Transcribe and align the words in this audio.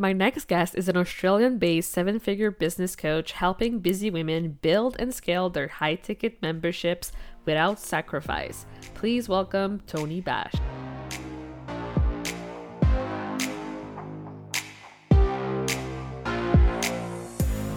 My 0.00 0.12
next 0.12 0.46
guest 0.46 0.76
is 0.76 0.88
an 0.88 0.96
Australian 0.96 1.58
based 1.58 1.90
seven 1.90 2.20
figure 2.20 2.52
business 2.52 2.94
coach 2.94 3.32
helping 3.32 3.80
busy 3.80 4.12
women 4.12 4.56
build 4.62 4.94
and 5.00 5.12
scale 5.12 5.50
their 5.50 5.66
high 5.66 5.96
ticket 5.96 6.40
memberships 6.40 7.10
without 7.44 7.80
sacrifice. 7.80 8.64
Please 8.94 9.28
welcome 9.28 9.80
Toni 9.88 10.20
Bache. 10.20 10.54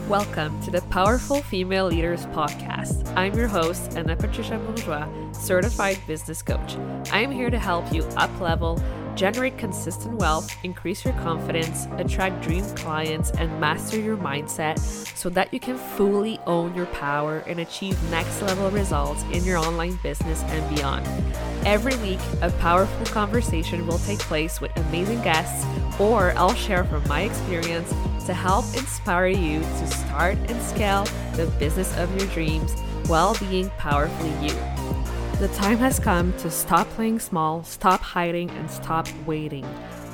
Welcome 0.07 0.61
to 0.61 0.69
the 0.69 0.83
Powerful 0.91 1.41
Female 1.41 1.87
Leaders 1.87 2.27
Podcast. 2.27 3.11
I'm 3.17 3.33
your 3.33 3.47
host, 3.47 3.97
Anna 3.97 4.15
Patricia 4.15 4.59
Bourgeois, 4.59 5.07
certified 5.31 5.97
business 6.05 6.43
coach. 6.43 6.75
I 7.11 7.21
am 7.21 7.31
here 7.31 7.49
to 7.49 7.57
help 7.57 7.91
you 7.91 8.03
up 8.15 8.39
level 8.39 8.79
generate 9.15 9.57
consistent 9.57 10.15
wealth, 10.15 10.53
increase 10.63 11.03
your 11.05 11.13
confidence, 11.15 11.87
attract 11.97 12.41
dream 12.41 12.63
clients, 12.75 13.31
and 13.31 13.59
master 13.59 13.99
your 13.99 14.17
mindset 14.17 14.79
so 15.15 15.29
that 15.29 15.53
you 15.53 15.59
can 15.59 15.77
fully 15.77 16.39
own 16.47 16.75
your 16.75 16.87
power 16.87 17.39
and 17.47 17.59
achieve 17.59 17.97
next 18.09 18.41
level 18.41 18.69
results 18.71 19.23
in 19.31 19.43
your 19.43 19.57
online 19.57 19.97
business 20.03 20.43
and 20.43 20.75
beyond. 20.75 21.05
Every 21.65 21.95
week, 21.97 22.19
a 22.41 22.49
powerful 22.59 23.05
conversation 23.07 23.85
will 23.85 23.99
take 23.99 24.19
place 24.19 24.59
with 24.59 24.75
amazing 24.77 25.21
guests, 25.21 25.65
or 25.99 26.31
I'll 26.35 26.55
share 26.55 26.83
from 26.85 27.07
my 27.07 27.21
experience 27.21 27.89
to 28.25 28.33
help 28.33 28.65
inspire 28.75 29.27
you 29.27 29.59
to 29.59 29.87
start 29.87 30.37
and 30.49 30.61
scale 30.61 31.05
the 31.33 31.47
business 31.59 31.95
of 31.97 32.15
your 32.17 32.27
dreams 32.33 32.73
while 33.07 33.37
being 33.39 33.69
powerfully 33.71 34.47
you. 34.47 34.80
The 35.41 35.47
time 35.47 35.79
has 35.79 35.99
come 35.99 36.33
to 36.33 36.51
stop 36.51 36.87
playing 36.89 37.17
small, 37.17 37.63
stop 37.63 37.99
hiding, 37.99 38.51
and 38.51 38.69
stop 38.69 39.07
waiting. 39.25 39.65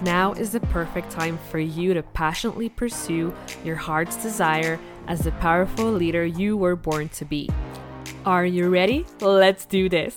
Now 0.02 0.32
is 0.32 0.54
the 0.54 0.62
perfect 0.62 1.12
time 1.12 1.38
for 1.52 1.60
you 1.60 1.94
to 1.96 2.02
passionately 2.02 2.70
pursue 2.70 3.36
your 3.62 3.76
heart's 3.76 4.16
desire 4.24 4.80
as 5.06 5.20
the 5.20 5.34
powerful 5.34 5.92
leader 5.92 6.26
you 6.26 6.56
were 6.56 6.78
born 6.78 7.10
to 7.10 7.26
be. 7.26 7.50
Are 8.26 8.46
you 8.46 8.70
ready? 8.70 9.06
Let's 9.20 9.66
do 9.66 9.90
this. 9.90 10.16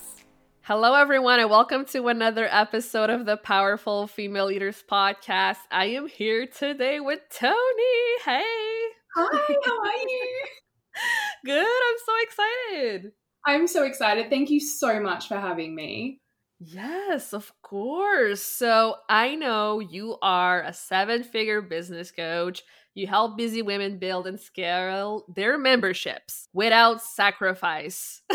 Hello, 0.61 0.95
everyone, 0.95 1.41
and 1.41 1.51
welcome 1.51 1.87
to 1.87 2.07
another 2.07 2.47
episode 2.49 3.11
of 3.11 3.27
the 3.27 3.37
Powerful 3.37 4.07
Female 4.07 4.47
Leaders 4.47 4.85
Podcast. 4.89 5.59
I 5.73 5.87
am 5.87 6.07
here 6.07 6.47
today 6.47 7.01
with 7.01 7.19
Toni. 7.37 7.53
Hey. 8.25 8.45
Hi, 9.17 9.55
how 9.65 9.81
are 9.81 10.09
you? 10.09 10.45
Good, 11.45 11.67
I'm 11.67 11.97
so 12.07 12.13
excited. 12.23 13.13
I'm 13.47 13.67
so 13.67 13.85
excited. 13.85 14.31
Thank 14.31 14.51
you 14.51 14.61
so 14.61 15.01
much 15.01 15.29
for 15.29 15.37
having 15.39 15.75
me. 15.75 16.21
Yes, 16.59 17.33
of 17.33 17.53
course. 17.63 18.43
So 18.43 18.97
I 19.09 19.35
know 19.35 19.81
you 19.81 20.19
are 20.21 20.63
a 20.63 20.75
seven 20.75 21.23
figure 21.23 21.63
business 21.63 22.11
coach. 22.11 22.63
You 22.95 23.07
help 23.07 23.39
busy 23.39 23.63
women 23.63 23.99
build 23.99 24.27
and 24.27 24.39
scale 24.39 25.25
their 25.35 25.57
memberships 25.57 26.49
without 26.53 27.01
sacrifice. 27.03 28.21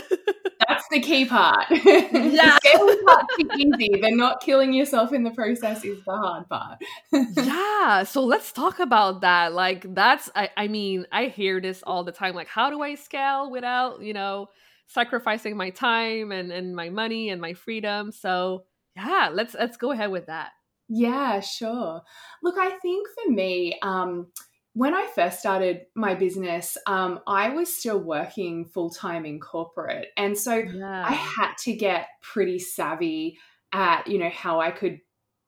That's 0.68 0.88
the 0.90 1.02
key 1.02 1.26
part. 1.26 1.66
Yeah. 1.70 2.58
the 2.64 3.04
part's 3.06 3.56
easy. 3.60 4.02
The 4.02 4.12
not 4.12 4.42
killing 4.42 4.74
yourself 4.74 5.14
in 5.14 5.24
the 5.24 5.32
process 5.32 5.84
is 5.86 6.04
the 6.06 6.16
hard 6.18 6.50
part. 6.50 6.80
yeah. 7.12 8.04
So 8.04 8.24
let's 8.24 8.52
talk 8.52 8.80
about 8.80 9.22
that. 9.22 9.54
Like 9.54 9.94
that's 9.94 10.30
I, 10.36 10.50
I 10.58 10.68
mean, 10.68 11.06
I 11.12 11.26
hear 11.26 11.62
this 11.62 11.84
all 11.84 12.04
the 12.04 12.12
time. 12.12 12.34
Like, 12.34 12.48
how 12.48 12.70
do 12.70 12.82
I 12.82 12.96
scale 12.96 13.52
without, 13.52 14.02
you 14.02 14.14
know, 14.14 14.50
sacrificing 14.88 15.58
my 15.58 15.70
time 15.70 16.32
and, 16.32 16.52
and 16.52 16.76
my 16.76 16.90
money 16.90 17.30
and 17.30 17.42
my 17.42 17.54
freedom. 17.54 18.12
So 18.12 18.66
yeah, 18.96 19.30
let's 19.34 19.56
let's 19.56 19.78
go 19.78 19.92
ahead 19.92 20.12
with 20.12 20.28
that. 20.28 20.52
Yeah, 20.88 21.40
sure. 21.40 22.02
Look, 22.44 22.56
I 22.58 22.78
think 22.82 23.08
for 23.10 23.32
me, 23.32 23.78
um, 23.82 24.28
when 24.74 24.94
I 24.94 25.08
first 25.16 25.40
started 25.40 25.82
my 25.96 26.16
business, 26.16 26.78
um, 26.86 27.22
I 27.26 27.50
was 27.50 27.76
still 27.76 28.00
working 28.00 28.66
full 28.66 28.90
time 28.90 29.26
in 29.26 29.40
corporate, 29.40 30.08
and 30.18 30.38
so 30.38 30.56
yeah. 30.56 31.06
I 31.08 31.14
had 31.14 31.54
to 31.64 31.74
get 31.74 32.08
pretty 32.22 32.60
savvy 32.60 33.38
at 33.74 34.08
you 34.08 34.20
know 34.20 34.30
how 34.30 34.60
I 34.60 34.72
could 34.72 35.00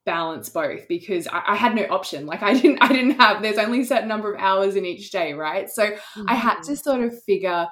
balance 0.04 0.48
both 0.48 0.88
because 0.88 1.26
I, 1.26 1.42
I, 1.48 1.54
had 1.54 1.74
no 1.74 1.82
option. 1.90 2.24
Like 2.24 2.42
I 2.42 2.54
didn't, 2.54 2.78
I 2.80 2.88
didn't 2.88 3.20
have. 3.20 3.42
There's 3.42 3.58
only 3.58 3.82
a 3.82 3.84
certain 3.84 4.08
number 4.08 4.32
of 4.32 4.40
hours 4.40 4.74
in 4.74 4.86
each 4.86 5.10
day, 5.10 5.34
right? 5.34 5.68
So 5.68 5.90
mm-hmm. 5.90 6.24
I 6.26 6.34
had 6.34 6.62
to 6.62 6.72
mm-hmm. 6.72 6.74
sort 6.74 7.02
of 7.02 7.22
figure 7.24 7.68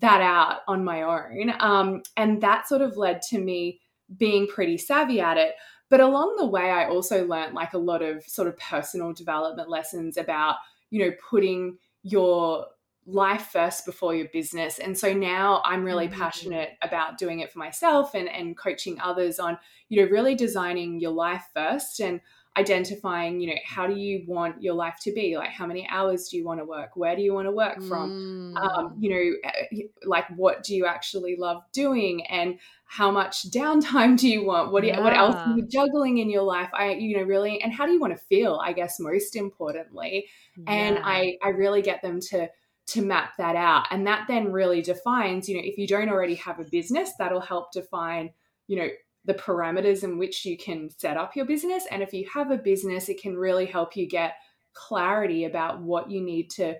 that 0.00 0.22
out 0.22 0.60
on 0.66 0.84
my 0.84 1.02
own. 1.02 1.52
Um, 1.60 2.02
and 2.16 2.40
that 2.40 2.66
sort 2.66 2.80
of 2.80 2.96
led 2.96 3.22
to 3.22 3.38
me 3.38 3.80
being 4.16 4.46
pretty 4.46 4.78
savvy 4.78 5.20
at 5.20 5.36
it. 5.36 5.54
But 5.90 6.00
along 6.00 6.36
the 6.38 6.46
way, 6.46 6.70
I 6.70 6.88
also 6.88 7.26
learned 7.26 7.54
like 7.54 7.74
a 7.74 7.78
lot 7.78 8.02
of 8.02 8.24
sort 8.24 8.48
of 8.48 8.56
personal 8.56 9.12
development 9.12 9.68
lessons 9.68 10.16
about, 10.16 10.56
you 10.90 11.04
know, 11.04 11.12
putting 11.28 11.76
your 12.02 12.66
life 13.04 13.48
first 13.52 13.84
before 13.84 14.14
your 14.14 14.28
business. 14.32 14.78
And 14.78 14.96
so 14.96 15.12
now 15.12 15.60
I'm 15.64 15.84
really 15.84 16.08
mm-hmm. 16.08 16.20
passionate 16.20 16.70
about 16.80 17.18
doing 17.18 17.40
it 17.40 17.52
for 17.52 17.58
myself 17.58 18.14
and, 18.14 18.28
and 18.28 18.56
coaching 18.56 18.98
others 19.00 19.38
on, 19.38 19.58
you 19.88 20.02
know, 20.02 20.10
really 20.10 20.34
designing 20.34 21.00
your 21.00 21.10
life 21.10 21.44
first. 21.52 22.00
And 22.00 22.20
identifying 22.56 23.40
you 23.40 23.48
know 23.48 23.56
how 23.64 23.86
do 23.86 23.94
you 23.94 24.24
want 24.26 24.62
your 24.62 24.74
life 24.74 24.96
to 25.02 25.12
be? 25.12 25.36
Like 25.36 25.50
how 25.50 25.66
many 25.66 25.86
hours 25.88 26.28
do 26.28 26.36
you 26.36 26.44
want 26.44 26.60
to 26.60 26.64
work? 26.64 26.90
Where 26.96 27.16
do 27.16 27.22
you 27.22 27.32
want 27.32 27.46
to 27.46 27.52
work 27.52 27.82
from? 27.82 28.02
Um, 28.02 28.54
mm. 28.54 28.78
um, 28.78 28.96
you 28.98 29.10
know 29.10 29.48
eh, 29.50 29.82
like 30.04 30.26
what 30.36 30.62
do 30.62 30.74
you 30.74 30.86
actually 30.86 31.36
love 31.36 31.62
doing? 31.72 32.26
And 32.26 32.58
how 32.84 33.10
much 33.10 33.50
downtime 33.50 34.16
do 34.18 34.28
you 34.28 34.44
want? 34.44 34.70
What 34.72 34.82
do 34.82 34.88
you, 34.88 34.94
yeah. 34.94 35.00
what 35.00 35.16
else 35.16 35.34
are 35.34 35.56
you 35.56 35.66
juggling 35.66 36.18
in 36.18 36.28
your 36.28 36.42
life? 36.42 36.68
I 36.74 36.92
you 36.92 37.16
know 37.16 37.24
really 37.24 37.62
and 37.62 37.72
how 37.72 37.86
do 37.86 37.92
you 37.92 38.00
want 38.00 38.16
to 38.16 38.24
feel 38.26 38.60
i 38.62 38.72
guess 38.72 39.00
most 39.00 39.36
importantly? 39.36 40.26
Yeah. 40.56 40.64
and 40.72 40.98
i 41.02 41.38
i 41.42 41.48
really 41.48 41.80
get 41.80 42.02
them 42.02 42.20
to 42.30 42.48
to 42.84 43.00
map 43.00 43.32
that 43.38 43.56
out. 43.56 43.86
And 43.90 44.06
that 44.06 44.26
then 44.28 44.52
really 44.52 44.82
defines 44.82 45.48
you 45.48 45.56
know 45.56 45.62
if 45.64 45.78
you 45.78 45.86
don't 45.86 46.08
already 46.08 46.34
have 46.36 46.60
a 46.60 46.64
business 46.64 47.12
that'll 47.18 47.40
help 47.40 47.72
define 47.72 48.30
you 48.66 48.76
know 48.76 48.88
the 49.24 49.34
parameters 49.34 50.04
in 50.04 50.18
which 50.18 50.44
you 50.44 50.56
can 50.56 50.90
set 50.90 51.16
up 51.16 51.36
your 51.36 51.46
business. 51.46 51.84
And 51.90 52.02
if 52.02 52.12
you 52.12 52.26
have 52.32 52.50
a 52.50 52.58
business, 52.58 53.08
it 53.08 53.20
can 53.20 53.36
really 53.36 53.66
help 53.66 53.96
you 53.96 54.08
get 54.08 54.34
clarity 54.74 55.44
about 55.44 55.80
what 55.80 56.10
you 56.10 56.20
need 56.20 56.50
to 56.50 56.76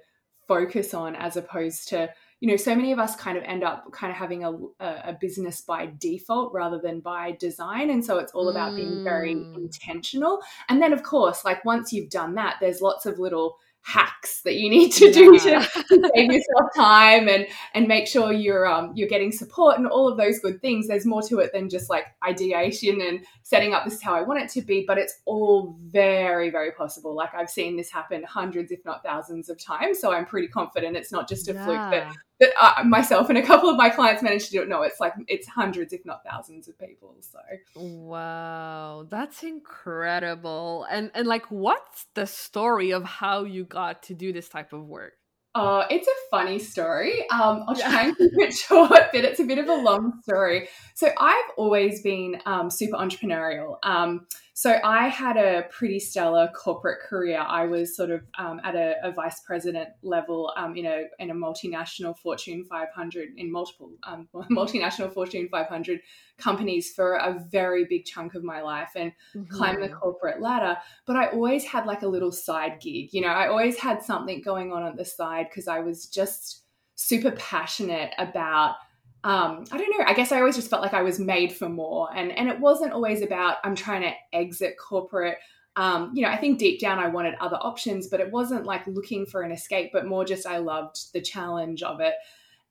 focus 0.49 0.93
on 0.93 1.15
as 1.17 1.37
opposed 1.37 1.89
to 1.89 2.11
you 2.41 2.49
know 2.49 2.57
so 2.57 2.75
many 2.75 2.91
of 2.91 2.99
us 2.99 3.15
kind 3.15 3.39
of 3.39 3.45
end 3.45 3.63
up 3.63 3.91
kind 3.93 4.11
of 4.11 4.17
having 4.17 4.45
a, 4.45 4.53
a 4.81 5.17
business 5.21 5.61
by 5.61 5.91
default 5.99 6.53
rather 6.53 6.79
than 6.79 6.99
by 6.99 7.37
design 7.39 7.91
and 7.91 8.05
so 8.05 8.19
it's 8.19 8.33
all 8.33 8.49
about 8.49 8.73
mm. 8.73 8.77
being 8.77 9.05
very 9.05 9.35
mm. 9.35 9.55
intentional 9.57 10.41
and 10.69 10.83
then 10.83 10.93
of 10.93 11.05
course 11.05 11.45
like 11.45 11.65
once 11.65 11.93
you've 11.93 12.11
done 12.11 12.35
that 12.35 12.57
there's 12.61 12.81
lots 12.81 13.07
of 13.07 13.21
little 13.21 13.57
hacks 13.85 14.43
that 14.43 14.55
you 14.55 14.71
need 14.71 14.91
to 14.91 15.13
do 15.13 15.39
to, 15.39 15.61
to, 15.89 16.11
save 16.15 16.33
yourself 16.33 16.71
time 16.77 17.29
and 17.29 17.47
and 17.75 17.89
make 17.89 18.07
sure 18.07 18.33
you're 18.33 18.67
um 18.67 18.93
you're 18.95 19.09
getting 19.09 19.33
support 19.33 19.77
and 19.77 19.87
all 19.87 20.09
of 20.09 20.17
those 20.17 20.39
good 20.39 20.61
things. 20.61 20.87
There's 20.87 21.05
more 21.05 21.23
to 21.23 21.41
it 21.41 21.53
than 21.53 21.69
just 21.69 21.91
like 21.91 22.07
ideation 22.27 23.01
and 23.01 23.25
setting 23.43 23.75
up 23.75 23.85
this 23.85 23.95
is 23.95 24.03
how 24.03 24.15
I 24.15 24.23
want 24.23 24.41
it 24.41 24.49
to 24.51 24.63
be 24.63 24.85
but 24.87 24.99
it's 24.99 25.21
all 25.25 25.77
very 25.87 26.51
very 26.51 26.73
possible. 26.73 27.15
Like 27.15 27.35
I've 27.35 27.51
seen 27.51 27.77
this 27.77 27.91
happen 27.91 28.23
hundreds 28.23 28.71
if 28.71 28.85
not 28.85 29.03
thousands 29.03 29.49
of 29.49 29.59
times 29.59 29.99
so 30.01 30.13
I'm 30.13 30.27
pretty 30.27 30.49
confident 30.49 30.97
it's 30.97 31.13
not 31.13 31.29
just 31.29 31.49
a 31.49 31.55
yeah. 31.55 31.65
fluke 31.65 31.91
that 31.91 32.17
that 32.43 32.81
uh, 32.81 32.85
myself 32.85 33.29
and 33.29 33.39
a 33.39 33.43
couple 33.43 33.69
of 33.69 33.77
my 33.77 33.89
clients 33.89 34.23
managed 34.23 34.47
to 34.47 34.53
do 34.53 34.63
it. 34.63 34.69
No, 34.69 34.83
it's 34.83 35.01
like 35.01 35.15
it's 35.29 35.47
hundreds, 35.47 35.93
if 35.93 36.05
not 36.05 36.25
thousands, 36.25 36.69
of 36.69 36.79
people. 36.79 37.15
So 37.21 37.39
wow, 37.81 39.07
that's 39.09 39.43
incredible. 39.43 40.87
And 40.91 41.11
and 41.15 41.27
like, 41.27 41.47
what's 41.47 42.07
the 42.15 42.27
story 42.27 42.93
of 42.93 43.05
how 43.05 43.45
you 43.45 43.65
got 43.65 44.03
to 44.05 44.15
do 44.15 44.33
this 44.33 44.49
type 44.49 44.73
of 44.73 44.87
work? 44.87 45.15
Oh, 45.55 45.85
it's 45.91 46.09
a 46.09 46.31
funny 46.31 46.59
story. 46.59 47.29
Um, 47.29 47.65
I'll 47.69 47.75
try 47.75 48.07
and 48.07 48.17
keep 48.17 48.33
it 48.37 48.55
short, 48.69 48.91
but 48.91 49.25
it's 49.25 49.39
a 49.39 49.45
bit 49.45 49.59
of 49.59 49.69
a 49.69 49.75
long 49.75 50.21
story. 50.23 50.69
So 50.95 51.11
I've 51.19 51.51
always 51.59 52.01
been 52.01 52.41
um, 52.47 52.71
super 52.71 52.97
entrepreneurial. 52.97 53.77
Um, 53.83 54.27
so 54.55 54.79
I 54.85 55.09
had 55.09 55.39
a 55.39 55.65
pretty 55.71 55.99
stellar 55.99 56.49
corporate 56.55 57.01
career. 57.01 57.41
I 57.41 57.65
was 57.65 57.97
sort 57.97 58.11
of 58.11 58.21
um, 58.39 58.61
at 58.63 58.75
a, 58.75 58.97
a, 59.03 59.11
vice 59.11 59.41
president 59.41 59.89
level 60.03 60.53
um, 60.59 60.77
in 60.77 60.85
a 60.85 61.05
in 61.19 61.31
a 61.31 61.35
multinational 61.35 62.17
Fortune 62.19 62.67
500 62.67 63.31
in 63.39 63.51
multiple 63.51 63.93
um, 64.03 64.29
multinational 64.51 65.13
Fortune 65.13 65.49
500 65.51 66.01
companies 66.37 66.93
for 66.93 67.15
a 67.15 67.43
very 67.51 67.87
big 67.87 68.05
chunk 68.05 68.35
of 68.35 68.45
my 68.45 68.61
life 68.61 68.91
and 68.95 69.13
mm-hmm. 69.35 69.51
climbed 69.51 69.83
the 69.83 69.89
corporate 69.89 70.43
ladder. 70.43 70.77
But 71.07 71.17
I 71.17 71.29
always 71.29 71.65
had 71.65 71.87
like 71.87 72.03
a 72.03 72.09
little 72.09 72.33
side 72.33 72.79
gig. 72.81 73.15
You 73.15 73.23
know, 73.23 73.29
I 73.29 73.49
always 73.49 73.79
had 73.79 74.03
something 74.03 74.43
going 74.43 74.71
on 74.71 74.83
on 74.83 74.97
the 74.97 75.05
side 75.05 75.47
because 75.49 75.67
I 75.67 75.81
was 75.81 76.07
just 76.07 76.65
super 76.95 77.31
passionate 77.33 78.13
about 78.19 78.75
um, 79.25 79.65
I 79.71 79.79
don't 79.79 79.99
know. 79.99 80.05
I 80.07 80.15
guess 80.15 80.33
I 80.33 80.39
always 80.39 80.57
just 80.57 80.69
felt 80.69 80.83
like 80.83 80.95
I 80.95 81.03
was 81.03 81.21
made 81.21 81.53
for 81.53 81.69
more, 81.69 82.09
and 82.15 82.33
and 82.33 82.49
it 82.49 82.59
wasn't 82.59 82.93
always 82.93 83.23
about 83.23 83.59
I'm 83.65 83.77
trying 83.77 84.03
to 84.03 84.13
exit 84.33 84.77
corporate. 84.79 85.39
Um, 85.77 86.11
you 86.15 86.23
know, 86.23 86.29
I 86.29 86.37
think 86.37 86.59
deep 86.59 86.81
down 86.81 86.99
I 86.99 87.09
wanted 87.09 87.35
other 87.41 87.57
options, 87.57 88.09
but 88.09 88.21
it 88.21 88.31
wasn't 88.31 88.67
like 88.67 88.87
looking 88.87 89.25
for 89.25 89.43
an 89.43 89.53
escape, 89.53 89.91
but 89.93 90.07
more 90.07 90.25
just 90.25 90.47
I 90.47 90.59
loved 90.59 91.13
the 91.13 91.21
challenge 91.21 91.83
of 91.83 92.01
it. 92.01 92.15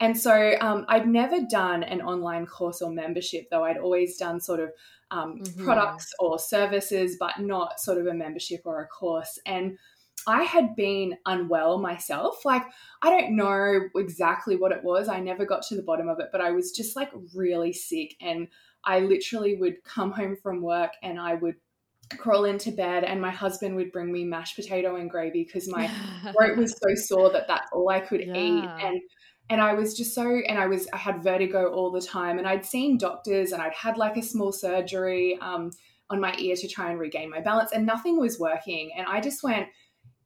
And 0.02 0.20
so 0.20 0.56
um, 0.62 0.86
I'd 0.90 1.08
never 1.08 1.42
done 1.50 1.84
an 1.84 2.02
online 2.02 2.48
course 2.48 2.82
or 2.82 2.92
membership, 2.92 3.50
though 3.50 3.64
I'd 3.64 3.78
always 3.78 4.18
done 4.18 4.40
sort 4.40 4.60
of 4.60 4.72
um, 5.12 5.40
mm-hmm. 5.42 5.64
products 5.64 6.12
or 6.20 6.40
services, 6.40 7.18
but 7.20 7.40
not 7.40 7.80
sort 7.80 8.00
of 8.00 8.08
a 8.08 8.14
membership 8.14 8.62
or 8.66 8.82
a 8.82 8.88
course. 8.88 9.40
And 9.46 9.78
I 10.28 10.44
had 10.44 10.76
been 10.76 11.18
unwell 11.26 11.80
myself. 11.80 12.46
Like, 12.46 12.64
I 13.02 13.10
don't 13.10 13.36
know 13.36 13.90
exactly 13.96 14.56
what 14.56 14.72
it 14.72 14.84
was. 14.84 15.08
I 15.08 15.20
never 15.20 15.46
got 15.46 15.64
to 15.64 15.76
the 15.76 15.84
bottom 15.84 16.08
of 16.08 16.20
it, 16.20 16.28
but 16.32 16.42
I 16.42 16.52
was 16.52 16.72
just 16.72 16.96
like 16.96 17.12
really 17.34 17.74
sick. 17.74 18.16
And 18.22 18.48
I 18.84 19.00
literally 19.00 19.56
would 19.56 19.84
come 19.84 20.12
home 20.12 20.36
from 20.36 20.62
work 20.62 20.92
and 21.04 21.20
I 21.20 21.36
would 21.36 21.56
crawl 22.18 22.46
into 22.46 22.72
bed 22.72 23.04
and 23.04 23.22
my 23.22 23.32
husband 23.32 23.76
would 23.76 23.92
bring 23.92 24.12
me 24.12 24.24
mashed 24.24 24.56
potato 24.56 24.96
and 24.98 25.10
gravy 25.10 25.44
because 25.44 25.70
my 25.70 25.90
throat 26.36 26.58
was 26.58 26.76
so 26.78 26.96
sore 26.96 27.32
that 27.32 27.48
that's 27.48 27.70
all 27.72 27.90
I 27.90 28.00
could 28.00 28.22
yeah. 28.22 28.36
eat. 28.36 28.70
And 28.82 29.02
and 29.50 29.62
I 29.62 29.74
was 29.74 29.96
just 29.96 30.14
so 30.14 30.42
and 30.48 30.58
I 30.58 30.68
was 30.68 30.88
I 30.94 30.98
had 30.98 31.24
vertigo 31.24 31.72
all 31.72 31.92
the 31.92 32.02
time 32.02 32.38
and 32.38 32.48
I'd 32.48 32.66
seen 32.66 32.98
doctors 32.98 33.52
and 33.52 33.62
I'd 33.62 33.74
had 33.74 33.98
like 33.98 34.18
a 34.18 34.22
small 34.22 34.52
surgery 34.52 35.38
um, 35.42 35.72
on 36.10 36.20
my 36.20 36.36
ear 36.38 36.56
to 36.56 36.68
try 36.68 36.90
and 36.90 37.00
regain 37.00 37.30
my 37.30 37.42
balance 37.42 37.72
and 37.72 37.86
nothing 37.86 38.20
was 38.20 38.40
working 38.40 38.92
and 38.98 39.06
I 39.08 39.20
just 39.20 39.44
went 39.44 39.68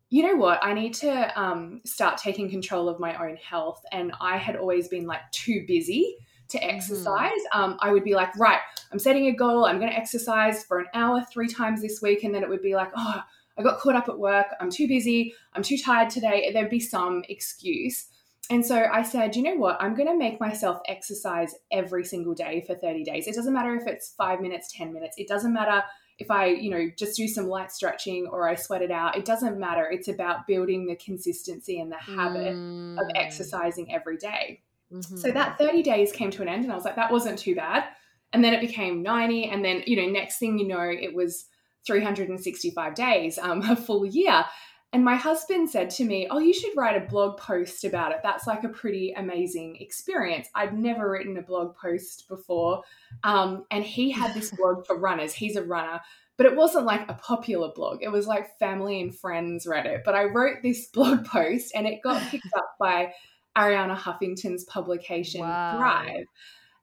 you 0.09 0.23
know 0.23 0.35
what 0.35 0.63
I 0.63 0.73
need 0.73 0.93
to 0.95 1.39
um, 1.39 1.81
start 1.85 2.17
taking 2.17 2.49
control 2.49 2.87
of 2.87 2.99
my 2.99 3.15
own 3.15 3.37
health 3.37 3.81
and 3.91 4.11
I 4.21 4.37
had 4.37 4.55
always 4.55 4.87
been 4.87 5.05
like 5.05 5.21
too 5.31 5.65
busy 5.67 6.15
to 6.49 6.59
mm-hmm. 6.59 6.75
exercise 6.75 7.31
mm-hmm. 7.31 7.61
um, 7.61 7.77
I 7.81 7.91
would 7.91 8.03
be 8.03 8.15
like 8.15 8.35
right 8.37 8.59
I'm 8.91 8.99
setting 8.99 9.27
a 9.27 9.35
goal 9.35 9.65
I'm 9.65 9.79
going 9.79 9.91
to 9.91 9.97
exercise 9.97 10.63
for 10.63 10.79
an 10.79 10.87
hour 10.93 11.23
three 11.31 11.47
times 11.47 11.81
this 11.81 12.01
week 12.01 12.23
and 12.23 12.33
then 12.33 12.43
it 12.43 12.49
would 12.49 12.61
be 12.61 12.75
like 12.75 12.91
oh 12.95 13.21
I 13.57 13.63
got 13.63 13.79
caught 13.79 13.95
up 13.95 14.09
at 14.09 14.17
work 14.17 14.47
I'm 14.59 14.69
too 14.69 14.87
busy 14.87 15.33
I'm 15.53 15.63
too 15.63 15.77
tired 15.77 16.09
today 16.09 16.51
there'd 16.53 16.69
be 16.69 16.79
some 16.79 17.23
excuse 17.29 18.07
and 18.49 18.63
so 18.63 18.85
I 18.91 19.01
said, 19.01 19.35
you 19.35 19.41
know 19.41 19.55
what? 19.55 19.81
I'm 19.81 19.95
going 19.95 20.07
to 20.07 20.15
make 20.15 20.39
myself 20.39 20.79
exercise 20.87 21.55
every 21.71 22.05
single 22.05 22.35
day 22.35 22.63
for 22.67 22.75
30 22.75 23.03
days. 23.03 23.27
It 23.27 23.33
doesn't 23.33 23.53
matter 23.53 23.75
if 23.75 23.87
it's 23.87 24.13
five 24.15 24.39
minutes, 24.39 24.71
10 24.71 24.93
minutes. 24.93 25.15
It 25.17 25.27
doesn't 25.27 25.51
matter 25.53 25.83
if 26.17 26.31
I, 26.31 26.47
you 26.47 26.69
know, 26.69 26.89
just 26.97 27.17
do 27.17 27.27
some 27.27 27.47
light 27.47 27.71
stretching 27.71 28.27
or 28.27 28.47
I 28.47 28.55
sweat 28.55 28.81
it 28.81 28.91
out. 28.91 29.17
It 29.17 29.25
doesn't 29.25 29.59
matter. 29.59 29.89
It's 29.89 30.07
about 30.07 30.47
building 30.47 30.85
the 30.85 30.95
consistency 30.95 31.79
and 31.79 31.91
the 31.91 31.97
habit 31.97 32.55
mm. 32.55 32.97
of 32.97 33.05
exercising 33.15 33.93
every 33.93 34.17
day. 34.17 34.61
Mm-hmm. 34.93 35.17
So 35.17 35.31
that 35.31 35.57
30 35.57 35.83
days 35.83 36.11
came 36.11 36.31
to 36.31 36.41
an 36.41 36.47
end 36.47 36.63
and 36.63 36.71
I 36.71 36.75
was 36.75 36.85
like, 36.85 36.95
that 36.95 37.11
wasn't 37.11 37.39
too 37.39 37.55
bad. 37.55 37.85
And 38.31 38.43
then 38.43 38.53
it 38.53 38.61
became 38.61 39.03
90. 39.03 39.45
And 39.49 39.63
then, 39.63 39.83
you 39.85 39.97
know, 39.97 40.09
next 40.09 40.39
thing 40.39 40.57
you 40.57 40.67
know, 40.67 40.81
it 40.81 41.13
was 41.13 41.45
365 41.85 42.95
days, 42.95 43.37
um, 43.37 43.61
a 43.69 43.75
full 43.75 44.05
year. 44.05 44.45
And 44.93 45.03
my 45.03 45.15
husband 45.15 45.69
said 45.69 45.89
to 45.91 46.05
me, 46.05 46.27
Oh, 46.29 46.39
you 46.39 46.53
should 46.53 46.75
write 46.77 46.95
a 46.95 47.05
blog 47.05 47.37
post 47.37 47.83
about 47.83 48.11
it. 48.11 48.19
That's 48.23 48.47
like 48.47 48.63
a 48.63 48.69
pretty 48.69 49.13
amazing 49.17 49.77
experience. 49.81 50.47
I'd 50.55 50.77
never 50.77 51.11
written 51.11 51.37
a 51.37 51.41
blog 51.41 51.75
post 51.75 52.29
before. 52.29 52.83
Um, 53.23 53.65
and 53.71 53.83
he 53.83 54.11
had 54.11 54.33
this 54.33 54.51
blog 54.57 54.85
for 54.85 54.97
runners. 54.97 55.33
He's 55.33 55.57
a 55.57 55.63
runner, 55.63 55.99
but 56.37 56.45
it 56.45 56.55
wasn't 56.55 56.85
like 56.85 57.09
a 57.09 57.15
popular 57.15 57.71
blog. 57.75 57.99
It 58.01 58.09
was 58.09 58.25
like 58.25 58.57
family 58.57 59.01
and 59.01 59.13
friends 59.13 59.67
read 59.67 59.85
it. 59.85 60.03
But 60.05 60.15
I 60.15 60.25
wrote 60.25 60.57
this 60.63 60.87
blog 60.93 61.25
post 61.25 61.73
and 61.75 61.85
it 61.85 62.01
got 62.01 62.21
picked 62.29 62.53
up 62.55 62.75
by 62.79 63.11
Arianna 63.57 63.97
Huffington's 63.97 64.63
publication 64.65 65.41
wow. 65.41 65.77
Thrive. 65.77 66.25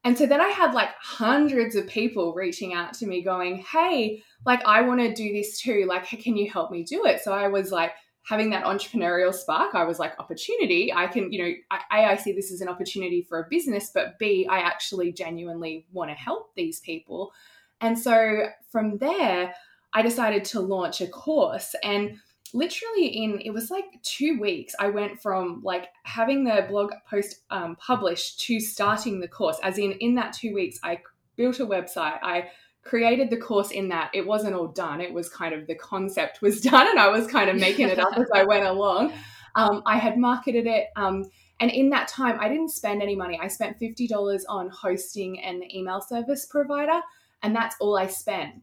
And 0.05 0.19
so 0.19 0.27
then 0.27 0.41
I 0.41 0.49
had 0.49 0.75
like 0.75 0.91
hundreds 1.01 1.77
of 1.77 1.87
people 1.87 2.35
reaching 2.35 2.75
out 2.75 2.95
to 2.95 3.07
me 3.07 3.23
going, 3.23 3.59
Hey, 3.59 4.23
like 4.45 4.65
I 4.65 4.83
want 4.83 5.01
to 5.01 5.15
do 5.15 5.33
this 5.33 5.61
too. 5.61 5.87
Like, 5.89 6.07
can 6.07 6.37
you 6.37 6.51
help 6.51 6.71
me 6.71 6.83
do 6.83 7.07
it? 7.07 7.23
So 7.23 7.33
I 7.33 7.49
was 7.49 7.71
like, 7.71 7.93
having 8.25 8.51
that 8.51 8.65
entrepreneurial 8.65 9.35
spark, 9.35 9.75
I 9.75 9.85
was 9.85 9.99
like, 9.99 10.19
opportunity. 10.19 10.93
I 10.93 11.07
can, 11.09 11.33
you 11.33 11.43
know, 11.43 11.53
I, 11.71 12.05
I 12.05 12.17
see 12.17 12.33
this 12.33 12.53
as 12.53 12.61
an 12.61 12.69
opportunity 12.69 13.23
for 13.23 13.41
a 13.41 13.49
business, 13.51 13.91
but 13.93 14.19
B, 14.19 14.47
I 14.49 14.61
actually 14.61 15.13
genuinely 15.13 15.87
want 15.93 16.11
to 16.11 16.15
help 16.15 16.55
these 16.55 16.81
people. 16.81 17.33
And 17.81 17.99
so 17.99 18.47
from 18.71 18.99
there, 18.99 19.53
I 19.93 20.03
decided 20.03 20.45
to 20.47 20.61
launch 20.61 21.01
a 21.01 21.09
course. 21.09 21.75
And 21.83 22.19
literally 22.55 23.07
in 23.07 23.41
it 23.41 23.51
was 23.51 23.71
like 23.71 23.85
two 24.03 24.39
weeks 24.41 24.75
i 24.79 24.89
went 24.89 25.21
from 25.21 25.61
like 25.65 25.89
having 26.05 26.45
the 26.45 26.67
blog 26.69 26.93
post 27.09 27.41
um, 27.51 27.77
published 27.77 28.41
to 28.41 28.61
starting 28.61 29.21
the 29.21 29.29
course 29.29 29.59
as 29.63 29.79
in 29.79 29.93
in 29.93 30.15
that 30.15 30.33
two 30.33 30.53
weeks 30.53 30.79
i 30.83 30.99
built 31.37 31.61
a 31.61 31.67
website 31.67 32.19
i 32.23 32.45
created 32.85 33.31
the 33.31 33.37
course 33.37 33.71
in 33.71 33.89
that 33.89 34.11
it 34.13 34.27
wasn't 34.27 34.55
all 34.55 34.69
done. 34.69 35.01
It 35.01 35.13
was 35.13 35.29
kind 35.29 35.55
of 35.55 35.67
the 35.67 35.75
concept 35.75 36.43
was 36.43 36.61
done, 36.71 36.89
and 36.89 36.99
I 36.99 37.09
was 37.09 37.27
kind 37.27 37.49
of 37.49 37.57
making 37.57 37.89
it 37.89 37.99
up 37.99 38.17
as 38.17 38.29
I 38.35 38.45
went 38.45 38.65
along. 38.65 39.13
Um, 39.55 39.83
I 39.87 39.99
had 39.99 40.19
marketed 40.19 40.67
it. 40.67 40.87
Um, 40.97 41.25
and 41.61 41.71
in 41.71 41.91
that 41.91 42.09
time, 42.09 42.39
I 42.41 42.49
didn't 42.49 42.71
spend 42.71 43.03
any 43.03 43.15
money. 43.15 43.39
I 43.41 43.47
spent 43.49 43.79
$50 43.79 44.43
on 44.49 44.69
hosting 44.71 45.39
an 45.41 45.63
email 45.73 46.01
service 46.01 46.47
provider, 46.47 47.01
and 47.43 47.55
that's 47.55 47.77
all 47.79 47.97
I 47.97 48.09
spent. 48.09 48.55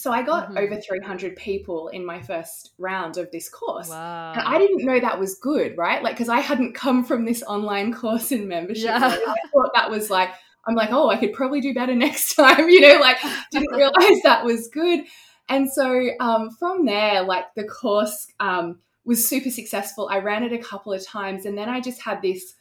So 0.00 0.12
I 0.12 0.22
got 0.22 0.48
mm-hmm. 0.48 0.58
over 0.58 0.80
300 0.80 1.36
people 1.36 1.88
in 1.88 2.06
my 2.06 2.22
first 2.22 2.72
round 2.78 3.18
of 3.18 3.30
this 3.30 3.50
course. 3.50 3.90
Wow. 3.90 4.32
And 4.32 4.42
I 4.42 4.56
didn't 4.56 4.84
know 4.84 4.98
that 4.98 5.20
was 5.20 5.34
good, 5.34 5.76
right? 5.76 6.02
Like, 6.02 6.14
because 6.14 6.30
I 6.30 6.40
hadn't 6.40 6.72
come 6.72 7.04
from 7.04 7.26
this 7.26 7.42
online 7.42 7.92
course 8.00 8.32
in 8.32 8.48
membership. 8.48 8.84
Yeah. 8.84 8.98
I 8.98 9.36
thought 9.52 9.72
that 9.74 9.90
was 9.90 10.08
like, 10.08 10.30
I'm 10.66 10.74
like, 10.74 10.90
oh, 10.90 11.10
I 11.10 11.16
could 11.16 11.34
probably 11.34 11.60
do 11.60 11.74
better 11.74 11.94
next 12.06 12.34
time, 12.34 12.68
you 12.70 12.80
know, 12.80 12.98
like 12.98 13.18
didn't 13.50 13.74
realize 13.74 14.22
that 14.22 14.44
was 14.44 14.68
good. 14.68 15.04
And 15.50 15.70
so 15.70 16.08
um, 16.18 16.50
from 16.50 16.86
there, 16.86 17.22
like 17.22 17.54
the 17.54 17.64
course 17.64 18.26
um, 18.40 18.78
was 19.04 19.26
super 19.26 19.50
successful. 19.50 20.08
I 20.10 20.20
ran 20.20 20.44
it 20.44 20.52
a 20.52 20.58
couple 20.58 20.92
of 20.92 21.04
times, 21.04 21.44
and 21.44 21.58
then 21.58 21.68
I 21.68 21.80
just 21.80 22.00
had 22.00 22.22
this 22.22 22.54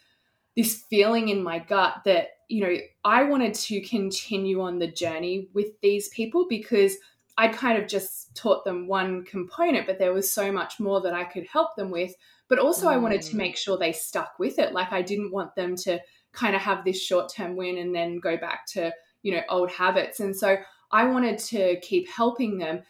this 0.57 0.83
feeling 0.89 1.29
in 1.29 1.43
my 1.43 1.59
gut 1.59 2.01
that 2.05 2.29
you 2.47 2.63
know 2.63 2.75
I 3.05 3.23
wanted 3.23 3.53
to 3.53 3.79
continue 3.81 4.61
on 4.61 4.79
the 4.79 4.87
journey 4.87 5.49
with 5.53 5.79
these 5.81 6.09
people 6.09 6.47
because 6.49 6.95
I'd 7.39 7.53
kind 7.53 7.81
of 7.81 7.87
just 7.87 8.35
taught 8.35 8.65
them 8.65 8.85
one 8.85 9.23
component, 9.23 9.87
but 9.87 9.97
there 9.97 10.11
was 10.13 10.29
so 10.29 10.51
much 10.51 10.77
more 10.77 10.99
that 10.99 11.13
I 11.13 11.23
could 11.23 11.47
help 11.47 11.73
them 11.77 11.89
with. 11.89 12.13
But 12.49 12.59
also, 12.59 12.87
mm. 12.87 12.91
I 12.91 12.97
wanted 12.97 13.21
to 13.21 13.33
mm. 13.33 13.37
make 13.37 13.55
sure 13.55 13.77
they 13.77 13.93
stuck 13.93 14.37
with 14.37 14.59
it. 14.59 14.73
Like 14.73 14.91
I 14.91 15.01
didn't 15.01 15.31
want 15.31 15.55
them 15.55 15.77
to 15.77 15.99
kind 16.33 16.53
of 16.53 16.61
have 16.61 16.83
this 16.83 17.01
short 17.01 17.31
term 17.33 17.55
win 17.55 17.77
and 17.77 17.95
then 17.95 18.19
go 18.19 18.35
back 18.35 18.65
to, 18.73 18.91
you 19.23 19.31
know, 19.31 19.41
old 19.47 19.71
habits. 19.71 20.19
And 20.19 20.35
so 20.35 20.57
I 20.91 21.05
wanted 21.05 21.39
to 21.39 21.79
keep 21.79 22.09
helping 22.09 22.57
them 22.57 22.81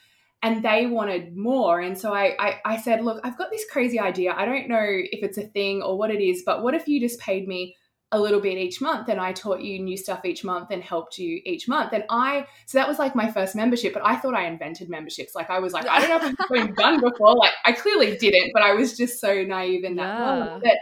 and 0.42 0.64
they 0.64 0.88
wanted 0.88 1.38
more. 1.38 1.82
And 1.82 1.96
so 1.96 2.12
I, 2.12 2.36
I, 2.40 2.62
I 2.66 2.78
said, 2.78 3.04
look, 3.04 3.22
I've 3.24 3.38
got 3.38 3.52
this 3.52 3.66
crazy 3.72 4.00
idea. 4.00 4.34
I 4.36 4.46
don't 4.46 4.68
know 4.68 4.84
if 4.84 5.22
it's 5.22 5.38
a 5.38 5.44
thing 5.44 5.84
or 5.84 5.96
what 5.96 6.10
it 6.10 6.24
is, 6.24 6.42
but 6.44 6.64
what 6.64 6.74
if 6.74 6.88
you 6.88 7.00
just 7.00 7.20
paid 7.20 7.48
me 7.48 7.76
a 8.12 8.20
little 8.20 8.42
bit 8.42 8.58
each 8.58 8.82
month 8.82 9.08
and 9.08 9.20
I 9.20 9.34
taught 9.34 9.62
you 9.62 9.80
new 9.80 9.96
stuff 9.96 10.26
each 10.26 10.44
month 10.44 10.72
and 10.72 10.82
helped 10.82 11.20
you 11.20 11.42
each 11.46 11.68
month. 11.68 11.94
And 11.94 12.04
I, 12.10 12.48
so 12.66 12.80
that 12.80 12.88
was 12.88 12.98
like 12.98 13.16
my 13.16 13.32
first 13.32 13.56
membership, 13.56 13.94
but 13.94 14.02
I 14.04 14.16
thought 14.16 14.34
I 14.34 14.48
invented 14.48 14.90
memberships. 14.90 15.36
Like 15.36 15.52
I 15.52 15.60
was 15.60 15.74
like, 15.74 15.88
I 15.88 16.00
don't 16.00 16.10
know 16.10 16.28
if 16.28 16.34
it's 16.34 16.52
been 16.52 16.74
done 16.74 17.00
before. 17.02 17.36
Like 17.36 17.54
I 17.66 17.72
clearly 17.72 18.18
didn't, 18.18 18.52
but 18.54 18.64
I 18.64 18.74
was 18.74 18.98
just 18.98 19.22
so 19.22 19.44
naive 19.44 19.84
in 19.84 19.96
that 19.98 20.20
yeah. 20.20 20.60
that 20.64 20.78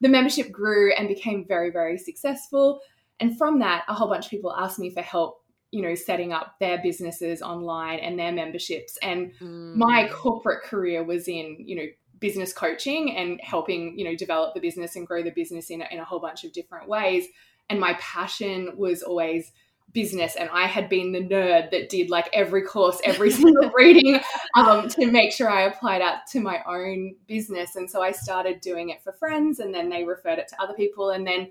the 0.00 0.08
membership 0.08 0.52
grew 0.52 0.92
and 0.92 1.08
became 1.08 1.44
very, 1.46 1.70
very 1.70 1.98
successful. 1.98 2.80
And 3.18 3.36
from 3.36 3.58
that, 3.58 3.84
a 3.88 3.94
whole 3.94 4.08
bunch 4.08 4.26
of 4.26 4.30
people 4.30 4.54
asked 4.56 4.78
me 4.78 4.90
for 4.90 5.02
help, 5.02 5.42
you 5.72 5.82
know, 5.82 5.96
setting 5.96 6.32
up 6.32 6.54
their 6.60 6.78
businesses 6.80 7.42
online 7.42 7.98
and 7.98 8.16
their 8.16 8.30
memberships. 8.30 8.96
And 9.02 9.32
mm. 9.40 9.74
my 9.74 10.08
corporate 10.12 10.62
career 10.62 11.02
was 11.02 11.26
in, 11.26 11.56
you 11.58 11.74
know, 11.74 11.86
business 12.20 12.52
coaching 12.52 13.16
and 13.16 13.40
helping, 13.42 13.98
you 13.98 14.04
know, 14.04 14.16
develop 14.16 14.54
the 14.54 14.60
business 14.60 14.96
and 14.96 15.06
grow 15.06 15.22
the 15.22 15.30
business 15.30 15.70
in, 15.70 15.82
in 15.90 15.98
a 15.98 16.04
whole 16.04 16.20
bunch 16.20 16.44
of 16.44 16.52
different 16.52 16.88
ways. 16.88 17.26
And 17.70 17.78
my 17.78 17.94
passion 18.00 18.72
was 18.76 19.02
always 19.02 19.52
business 19.92 20.36
and 20.36 20.50
I 20.50 20.66
had 20.66 20.88
been 20.88 21.12
the 21.12 21.20
nerd 21.20 21.70
that 21.70 21.88
did 21.88 22.10
like 22.10 22.28
every 22.32 22.62
course, 22.62 23.00
every 23.04 23.30
single 23.30 23.70
reading 23.74 24.20
um, 24.54 24.88
to 24.90 25.10
make 25.10 25.32
sure 25.32 25.48
I 25.48 25.62
applied 25.62 26.02
that 26.02 26.26
to 26.32 26.40
my 26.40 26.60
own 26.66 27.14
business. 27.26 27.76
And 27.76 27.90
so 27.90 28.02
I 28.02 28.12
started 28.12 28.60
doing 28.60 28.90
it 28.90 29.02
for 29.02 29.12
friends 29.12 29.60
and 29.60 29.74
then 29.74 29.88
they 29.88 30.04
referred 30.04 30.38
it 30.38 30.48
to 30.48 30.62
other 30.62 30.74
people 30.74 31.10
and 31.10 31.26
then 31.26 31.50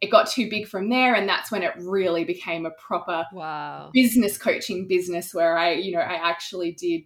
it 0.00 0.10
got 0.10 0.28
too 0.28 0.48
big 0.48 0.68
from 0.68 0.90
there 0.90 1.14
and 1.14 1.28
that's 1.28 1.50
when 1.50 1.62
it 1.62 1.72
really 1.78 2.24
became 2.24 2.66
a 2.66 2.70
proper 2.72 3.24
wow. 3.32 3.90
business 3.92 4.38
coaching 4.38 4.86
business 4.86 5.34
where 5.34 5.58
I, 5.58 5.72
you 5.72 5.92
know, 5.92 6.00
I 6.00 6.14
actually 6.30 6.72
did 6.72 7.02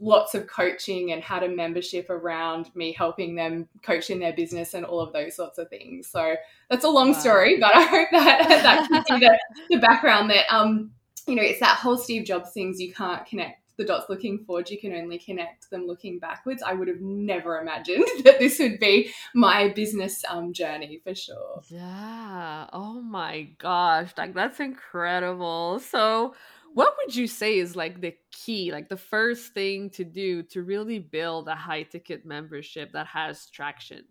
lots 0.00 0.34
of 0.34 0.46
coaching 0.46 1.12
and 1.12 1.22
had 1.22 1.42
a 1.42 1.48
membership 1.48 2.08
around 2.08 2.74
me 2.74 2.92
helping 2.92 3.34
them 3.34 3.68
coach 3.82 4.10
in 4.10 4.20
their 4.20 4.32
business 4.32 4.74
and 4.74 4.84
all 4.84 5.00
of 5.00 5.12
those 5.12 5.34
sorts 5.34 5.58
of 5.58 5.68
things. 5.68 6.08
So 6.08 6.36
that's 6.70 6.84
a 6.84 6.88
long 6.88 7.12
wow. 7.12 7.18
story, 7.18 7.58
but 7.58 7.74
I 7.74 7.82
hope 7.82 8.08
that 8.12 8.48
that 8.48 8.88
gives 8.90 9.10
you 9.10 9.18
the, 9.18 9.38
the 9.70 9.78
background 9.78 10.30
that 10.30 10.46
um 10.54 10.92
you 11.26 11.34
know 11.34 11.42
it's 11.42 11.60
that 11.60 11.76
whole 11.76 11.98
Steve 11.98 12.24
Jobs 12.24 12.52
things 12.52 12.80
you 12.80 12.92
can't 12.92 13.26
connect 13.26 13.62
the 13.78 13.84
dots 13.84 14.10
looking 14.10 14.44
forward, 14.44 14.68
you 14.68 14.78
can 14.78 14.92
only 14.92 15.18
connect 15.18 15.70
them 15.70 15.86
looking 15.86 16.18
backwards. 16.18 16.62
I 16.62 16.74
would 16.74 16.88
have 16.88 17.00
never 17.00 17.60
imagined 17.60 18.04
that 18.24 18.38
this 18.40 18.58
would 18.58 18.78
be 18.78 19.10
my 19.34 19.68
business 19.68 20.22
um, 20.28 20.52
journey 20.52 21.00
for 21.02 21.14
sure. 21.14 21.62
Yeah. 21.68 22.66
Oh 22.72 23.00
my 23.00 23.48
gosh. 23.58 24.10
Like, 24.18 24.34
that's 24.34 24.60
incredible. 24.60 25.78
So, 25.78 26.34
what 26.78 26.94
would 26.98 27.14
you 27.14 27.26
say 27.26 27.58
is 27.58 27.74
like 27.76 28.00
the 28.00 28.14
key 28.30 28.70
like 28.72 28.88
the 28.88 28.96
first 28.96 29.52
thing 29.52 29.90
to 29.90 30.04
do 30.04 30.42
to 30.42 30.62
really 30.62 30.98
build 30.98 31.48
a 31.48 31.54
high 31.54 31.82
ticket 31.82 32.24
membership 32.24 32.92
that 32.92 33.06
has 33.06 33.46
traction 33.50 34.04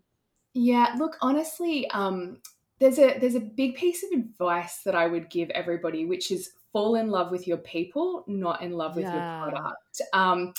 yeah 0.53 0.93
look 0.97 1.17
honestly 1.21 1.89
um 1.91 2.37
there's 2.79 2.99
a 2.99 3.17
there's 3.19 3.35
a 3.35 3.39
big 3.39 3.75
piece 3.75 4.03
of 4.03 4.19
advice 4.19 4.81
that 4.83 4.95
i 4.95 5.07
would 5.07 5.29
give 5.29 5.49
everybody 5.51 6.05
which 6.05 6.31
is 6.31 6.51
fall 6.73 6.95
in 6.95 7.09
love 7.09 7.31
with 7.31 7.47
your 7.47 7.57
people 7.57 8.23
not 8.27 8.61
in 8.61 8.71
love 8.71 8.95
with 8.95 9.05
yeah. 9.05 9.13
your 9.13 9.51
product 9.51 10.01
um 10.13 10.53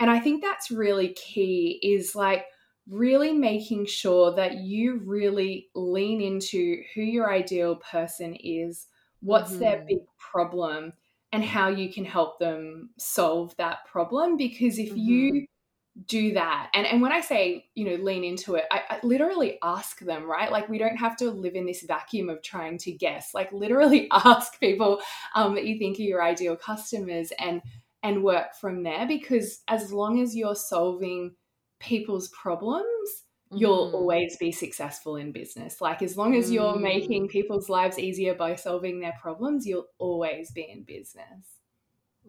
And 0.00 0.10
I 0.10 0.18
think 0.18 0.42
that's 0.42 0.70
really 0.70 1.08
key 1.14 1.78
is 1.82 2.14
like 2.14 2.46
really 2.88 3.32
making 3.32 3.86
sure 3.86 4.34
that 4.34 4.58
you 4.58 5.00
really 5.04 5.68
lean 5.74 6.20
into 6.20 6.82
who 6.94 7.02
your 7.02 7.32
ideal 7.32 7.76
person 7.76 8.34
is, 8.34 8.86
what's 9.20 9.52
mm-hmm. 9.52 9.60
their 9.60 9.84
big 9.86 10.00
problem, 10.18 10.92
and 11.34 11.44
how 11.44 11.66
you 11.68 11.92
can 11.92 12.04
help 12.04 12.38
them 12.38 12.90
solve 12.96 13.56
that 13.56 13.78
problem. 13.90 14.36
Because 14.36 14.78
if 14.78 14.90
mm-hmm. 14.90 14.98
you 14.98 15.46
do 16.06 16.32
that 16.32 16.70
and 16.74 16.88
and 16.88 17.00
when 17.00 17.12
i 17.12 17.20
say 17.20 17.64
you 17.76 17.84
know 17.84 18.02
lean 18.02 18.24
into 18.24 18.56
it 18.56 18.64
I, 18.68 18.82
I, 18.90 18.98
literally 19.04 19.58
ask 19.62 20.00
them 20.00 20.28
right 20.28 20.50
like 20.50 20.68
we 20.68 20.76
don't 20.76 20.96
have 20.96 21.16
to 21.18 21.30
live 21.30 21.54
in 21.54 21.66
this 21.66 21.84
vacuum 21.86 22.28
of 22.28 22.42
trying 22.42 22.78
to 22.78 22.90
guess 22.90 23.30
like 23.32 23.52
literally 23.52 24.08
ask 24.12 24.58
people 24.58 25.00
um, 25.36 25.54
that 25.54 25.66
you 25.66 25.78
think 25.78 26.00
are 26.00 26.02
your 26.02 26.20
ideal 26.20 26.56
customers 26.56 27.30
and 27.38 27.62
and 28.02 28.24
work 28.24 28.56
from 28.60 28.82
there 28.82 29.06
because 29.06 29.62
as 29.68 29.92
long 29.92 30.20
as 30.20 30.34
you're 30.34 30.56
solving 30.56 31.36
people's 31.78 32.26
problems 32.30 33.23
mm-hmm. 33.54 33.60
you'll 33.60 33.90
always 33.94 34.36
be 34.36 34.52
successful 34.52 35.16
in 35.16 35.32
business 35.32 35.80
like 35.80 36.02
as 36.02 36.16
long 36.16 36.34
as 36.34 36.50
you're 36.50 36.74
mm. 36.74 36.82
making 36.82 37.28
people's 37.28 37.68
lives 37.68 37.98
easier 37.98 38.34
by 38.34 38.54
solving 38.54 39.00
their 39.00 39.14
problems 39.20 39.66
you'll 39.66 39.86
always 39.98 40.50
be 40.52 40.68
in 40.70 40.82
business 40.82 41.54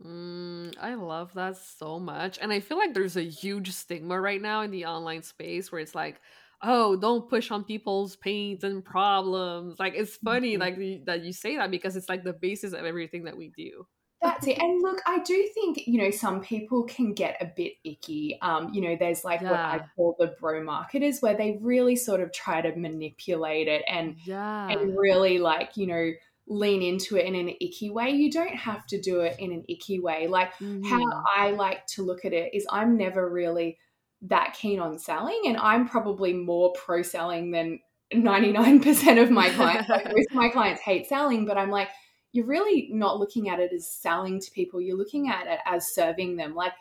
Mm, 0.03 0.75
I 0.79 0.96
love 0.96 1.34
that 1.36 1.58
so 1.58 2.00
much. 2.00 2.38
And 2.41 2.51
I 2.51 2.60
feel 2.60 2.77
like 2.77 2.94
there's 2.94 3.17
a 3.17 3.22
huge 3.22 3.72
stigma 3.72 4.20
right 4.20 4.41
now 4.41 4.62
in 4.62 4.72
the 4.72 4.86
online 4.86 5.24
space 5.24 5.72
where 5.72 5.82
it's 5.82 5.96
like, 5.96 6.20
oh, 6.62 6.96
don't 6.96 7.29
push 7.29 7.51
on 7.51 7.63
people's 7.63 8.15
pains 8.15 8.63
and 8.63 8.84
problems. 8.84 9.79
Like, 9.79 9.94
it's 9.96 10.17
funny 10.17 10.58
mm-hmm. 10.58 10.62
like 10.62 11.05
that 11.05 11.24
you 11.24 11.34
say 11.34 11.58
that 11.58 11.72
because 11.72 11.96
it's 11.96 12.10
like 12.10 12.24
the 12.24 12.34
basis 12.34 12.74
of 12.74 12.86
everything 12.86 13.24
that 13.25 13.38
we 13.38 13.50
do. 13.55 13.86
That's 14.25 14.48
it. 14.48 14.58
And 14.60 14.82
look, 14.82 15.01
I 15.05 15.20
do 15.20 15.50
think, 15.53 15.88
you 15.88 16.01
know, 16.01 16.12
some 16.12 16.41
people 16.41 16.84
can 16.84 17.13
get 17.13 17.38
a 17.41 17.46
bit 17.46 17.74
icky. 17.84 18.38
Um, 18.41 18.74
you 18.74 18.82
know, 18.82 18.96
there's 19.00 19.24
like 19.24 19.41
yeah. 19.41 19.51
what 19.51 19.60
I 19.60 19.86
call 19.96 20.15
the 20.20 20.36
bro 20.39 20.63
marketers 20.63 21.22
where 21.22 21.36
they 21.36 21.58
really 21.62 21.96
sort 21.96 22.22
of 22.22 22.32
try 22.32 22.62
to 22.62 22.75
manipulate 22.75 23.67
it 23.67 23.84
and 23.88 24.15
yeah. 24.25 24.67
and 24.70 24.98
really 24.98 25.38
like, 25.39 25.77
you 25.77 25.88
know, 25.88 26.12
lean 26.48 26.82
into 26.82 27.17
it 27.17 27.25
in 27.25 27.36
an 27.36 27.50
icky 27.60 27.89
way. 27.89 28.12
You 28.12 28.32
don't 28.32 28.55
have 28.55 28.86
to 28.88 29.01
do 29.01 29.22
it 29.22 29.38
in 29.39 29.51
an 29.51 29.63
icky 29.67 30.00
way. 30.00 30.27
Like 30.27 30.53
mm-hmm. 30.55 30.84
how 30.84 31.24
I 31.36 31.51
like 31.51 31.86
to 31.88 32.03
look 32.03 32.25
at 32.25 32.34
it 32.34 32.53
is 32.53 32.65
I'm 32.70 32.98
never 32.98 33.29
really 33.29 33.77
that 34.24 34.55
keen 34.60 34.79
on 34.79 34.98
selling 34.98 35.41
and 35.46 35.58
I'm 35.58 35.88
probably 35.88 36.34
more 36.34 36.74
pro 36.74 37.01
selling 37.01 37.51
than 37.51 37.79
99% 38.13 39.22
of 39.22 39.32
my 39.32 39.50
clients. 39.50 39.89
like 39.89 40.05
most 40.15 40.29
of 40.29 40.36
my 40.36 40.50
clients 40.50 40.82
hate 40.82 41.08
selling, 41.08 41.46
but 41.46 41.58
I'm 41.58 41.72
like, 41.72 41.89
you're 42.36 42.46
really 42.46 42.89
not 42.92 43.20
looking 43.20 43.50
at 43.50 43.60
it 43.60 43.72
as 43.74 43.89
selling 43.89 44.42
to 44.42 44.51
people. 44.51 44.82
You're 44.82 44.98
looking 44.98 45.30
at 45.30 45.48
it 45.48 45.60
as 45.65 45.94
serving 45.94 46.36
them. 46.36 46.54
Like 46.54 46.74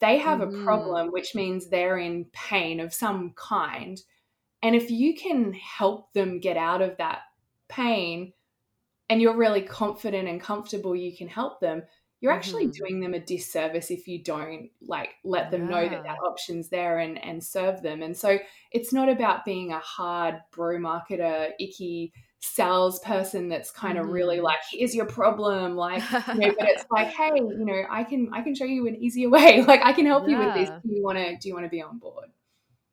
they 0.00 0.18
have 0.18 0.40
mm-hmm. 0.40 0.60
a 0.60 0.64
problem, 0.64 1.08
which 1.08 1.34
means 1.34 1.66
they're 1.66 1.98
in 1.98 2.26
pain 2.32 2.78
of 2.78 2.92
some 2.92 3.32
kind. 3.36 4.00
And 4.62 4.76
if 4.76 4.90
you 4.90 5.16
can 5.16 5.54
help 5.54 6.12
them 6.12 6.40
get 6.40 6.56
out 6.56 6.82
of 6.82 6.96
that 6.98 7.20
pain, 7.68 8.32
and 9.08 9.22
you're 9.22 9.36
really 9.36 9.62
confident 9.62 10.28
and 10.28 10.40
comfortable 10.40 10.94
you 10.94 11.16
can 11.16 11.28
help 11.28 11.60
them 11.60 11.82
you're 12.20 12.32
actually 12.32 12.64
mm-hmm. 12.64 12.84
doing 12.84 13.00
them 13.00 13.14
a 13.14 13.20
disservice 13.20 13.90
if 13.90 14.08
you 14.08 14.22
don't 14.22 14.68
like 14.82 15.10
let 15.24 15.50
them 15.50 15.62
yeah. 15.62 15.68
know 15.68 15.88
that 15.88 16.02
that 16.02 16.18
option's 16.24 16.68
there 16.68 16.98
and 16.98 17.22
and 17.24 17.42
serve 17.42 17.82
them 17.82 18.02
and 18.02 18.16
so 18.16 18.38
it's 18.72 18.92
not 18.92 19.08
about 19.08 19.44
being 19.44 19.72
a 19.72 19.78
hard 19.78 20.36
bro 20.52 20.76
marketer 20.78 21.50
icky 21.58 22.12
salesperson 22.40 23.48
that's 23.48 23.70
kind 23.70 23.98
of 23.98 24.04
mm-hmm. 24.04 24.14
really 24.14 24.40
like 24.40 24.58
here's 24.70 24.94
your 24.94 25.06
problem 25.06 25.74
like 25.74 26.02
you 26.10 26.34
know, 26.34 26.54
but 26.56 26.68
it's 26.68 26.84
like 26.90 27.08
hey 27.16 27.32
you 27.34 27.64
know 27.64 27.82
i 27.90 28.04
can 28.04 28.30
i 28.32 28.40
can 28.40 28.54
show 28.54 28.64
you 28.64 28.86
an 28.86 28.94
easier 28.96 29.28
way 29.30 29.62
like 29.62 29.80
i 29.84 29.92
can 29.92 30.06
help 30.06 30.28
yeah. 30.28 30.38
you 30.38 30.46
with 30.46 30.54
this 30.54 30.70
do 30.84 30.94
you 30.94 31.02
want 31.02 31.18
to 31.18 31.36
do 31.36 31.48
you 31.48 31.54
want 31.54 31.66
to 31.66 31.70
be 31.70 31.82
on 31.82 31.98
board 31.98 32.26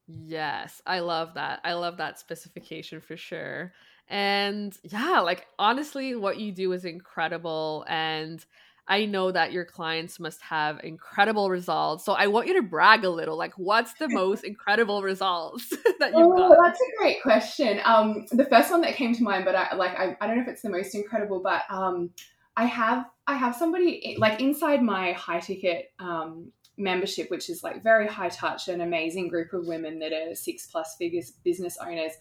yes 0.07 0.81
i 0.87 0.99
love 0.99 1.35
that 1.35 1.59
i 1.63 1.73
love 1.73 1.97
that 1.97 2.19
specification 2.19 2.99
for 3.01 3.15
sure 3.15 3.71
and 4.07 4.77
yeah, 4.83 5.21
like 5.21 5.47
honestly, 5.57 6.15
what 6.15 6.39
you 6.39 6.51
do 6.51 6.71
is 6.73 6.85
incredible. 6.85 7.85
And 7.87 8.43
I 8.87 9.05
know 9.05 9.31
that 9.31 9.51
your 9.51 9.65
clients 9.65 10.19
must 10.19 10.41
have 10.41 10.79
incredible 10.83 11.49
results. 11.49 12.05
So 12.05 12.13
I 12.13 12.27
want 12.27 12.47
you 12.47 12.53
to 12.55 12.61
brag 12.61 13.03
a 13.03 13.09
little. 13.09 13.35
Like, 13.35 13.57
what's 13.57 13.93
the 13.95 14.07
most 14.07 14.43
incredible 14.43 15.01
results 15.01 15.69
that 15.99 16.11
you've 16.11 16.27
oh, 16.27 16.35
got? 16.35 16.57
That's 16.63 16.79
a 16.79 16.97
great 16.97 17.21
question. 17.23 17.79
Um, 17.83 18.27
the 18.31 18.45
first 18.45 18.69
one 18.69 18.81
that 18.81 18.95
came 18.95 19.13
to 19.15 19.23
mind, 19.23 19.45
but 19.45 19.55
I 19.55 19.73
like 19.75 19.97
I, 19.97 20.15
I 20.21 20.27
don't 20.27 20.37
know 20.37 20.43
if 20.43 20.47
it's 20.47 20.61
the 20.61 20.69
most 20.69 20.93
incredible, 20.93 21.41
but 21.41 21.63
um, 21.69 22.11
I 22.55 22.65
have 22.65 23.05
I 23.25 23.35
have 23.35 23.55
somebody 23.55 24.15
like 24.19 24.39
inside 24.39 24.83
my 24.83 25.13
high 25.13 25.39
ticket 25.39 25.91
um, 25.99 26.51
membership, 26.77 27.31
which 27.31 27.49
is 27.49 27.63
like 27.63 27.81
very 27.83 28.07
high 28.07 28.29
touch, 28.29 28.67
an 28.67 28.81
amazing 28.81 29.29
group 29.29 29.51
of 29.53 29.65
women 29.65 29.97
that 29.99 30.13
are 30.13 30.35
six 30.35 30.67
plus 30.67 30.95
figures 30.97 31.31
business 31.43 31.77
owners. 31.81 32.11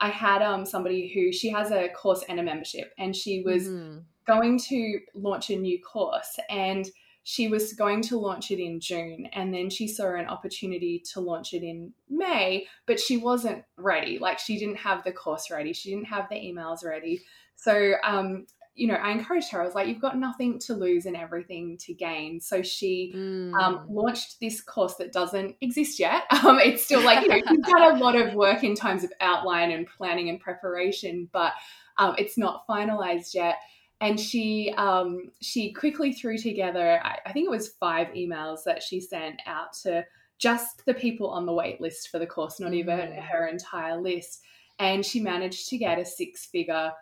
I 0.00 0.08
had 0.08 0.42
um 0.42 0.64
somebody 0.64 1.12
who 1.12 1.32
she 1.32 1.50
has 1.50 1.70
a 1.70 1.88
course 1.88 2.24
and 2.28 2.40
a 2.40 2.42
membership, 2.42 2.92
and 2.98 3.14
she 3.14 3.42
was 3.42 3.68
mm-hmm. 3.68 3.98
Going 4.26 4.58
to 4.68 5.00
launch 5.14 5.50
a 5.50 5.56
new 5.56 5.80
course, 5.80 6.38
and 6.48 6.88
she 7.22 7.48
was 7.48 7.72
going 7.72 8.02
to 8.02 8.18
launch 8.18 8.50
it 8.50 8.62
in 8.62 8.80
June, 8.80 9.26
and 9.32 9.52
then 9.52 9.70
she 9.70 9.88
saw 9.88 10.14
an 10.14 10.26
opportunity 10.26 11.02
to 11.12 11.20
launch 11.20 11.54
it 11.54 11.62
in 11.62 11.92
May, 12.08 12.66
but 12.86 13.00
she 13.00 13.16
wasn't 13.16 13.64
ready. 13.76 14.18
Like 14.18 14.38
she 14.38 14.58
didn't 14.58 14.76
have 14.76 15.04
the 15.04 15.12
course 15.12 15.50
ready, 15.50 15.72
she 15.72 15.90
didn't 15.90 16.06
have 16.06 16.28
the 16.28 16.36
emails 16.36 16.84
ready. 16.84 17.22
So 17.56 17.94
um, 18.02 18.46
you 18.74 18.88
know, 18.88 18.94
I 18.94 19.12
encouraged 19.12 19.50
her. 19.52 19.62
I 19.62 19.64
was 19.64 19.74
like, 19.74 19.86
you've 19.86 20.00
got 20.00 20.18
nothing 20.18 20.58
to 20.60 20.74
lose 20.74 21.06
and 21.06 21.16
everything 21.16 21.78
to 21.78 21.94
gain. 21.94 22.40
So 22.40 22.60
she 22.60 23.12
mm. 23.14 23.54
um, 23.54 23.86
launched 23.88 24.40
this 24.40 24.60
course 24.60 24.96
that 24.96 25.12
doesn't 25.12 25.56
exist 25.60 25.98
yet. 25.98 26.24
Um, 26.44 26.58
it's 26.58 26.84
still 26.84 27.00
like, 27.00 27.22
you 27.22 27.28
know, 27.28 27.40
she's 27.48 27.64
done 27.66 27.96
a 27.96 27.98
lot 27.98 28.16
of 28.16 28.34
work 28.34 28.64
in 28.64 28.74
terms 28.74 29.02
of 29.02 29.10
outline 29.22 29.70
and 29.70 29.86
planning 29.86 30.28
and 30.28 30.38
preparation, 30.38 31.26
but 31.32 31.52
um, 31.96 32.14
it's 32.18 32.36
not 32.36 32.66
finalized 32.68 33.32
yet. 33.32 33.56
And 34.00 34.18
she 34.18 34.74
um, 34.76 35.30
she 35.40 35.72
quickly 35.72 36.12
threw 36.12 36.36
together, 36.36 37.00
I, 37.02 37.18
I 37.26 37.32
think 37.32 37.46
it 37.46 37.50
was 37.50 37.74
five 37.80 38.08
emails 38.08 38.58
that 38.66 38.82
she 38.82 39.00
sent 39.00 39.40
out 39.46 39.72
to 39.84 40.04
just 40.38 40.84
the 40.84 40.94
people 40.94 41.28
on 41.28 41.46
the 41.46 41.52
wait 41.52 41.80
list 41.80 42.08
for 42.10 42.18
the 42.18 42.26
course, 42.26 42.60
not 42.60 42.74
even 42.74 43.12
her 43.12 43.46
entire 43.46 43.96
list. 43.96 44.42
And 44.78 45.06
she 45.06 45.20
managed 45.20 45.68
to 45.68 45.78
get 45.78 45.98
a 45.98 46.04
six 46.04 46.46
figure 46.46 46.92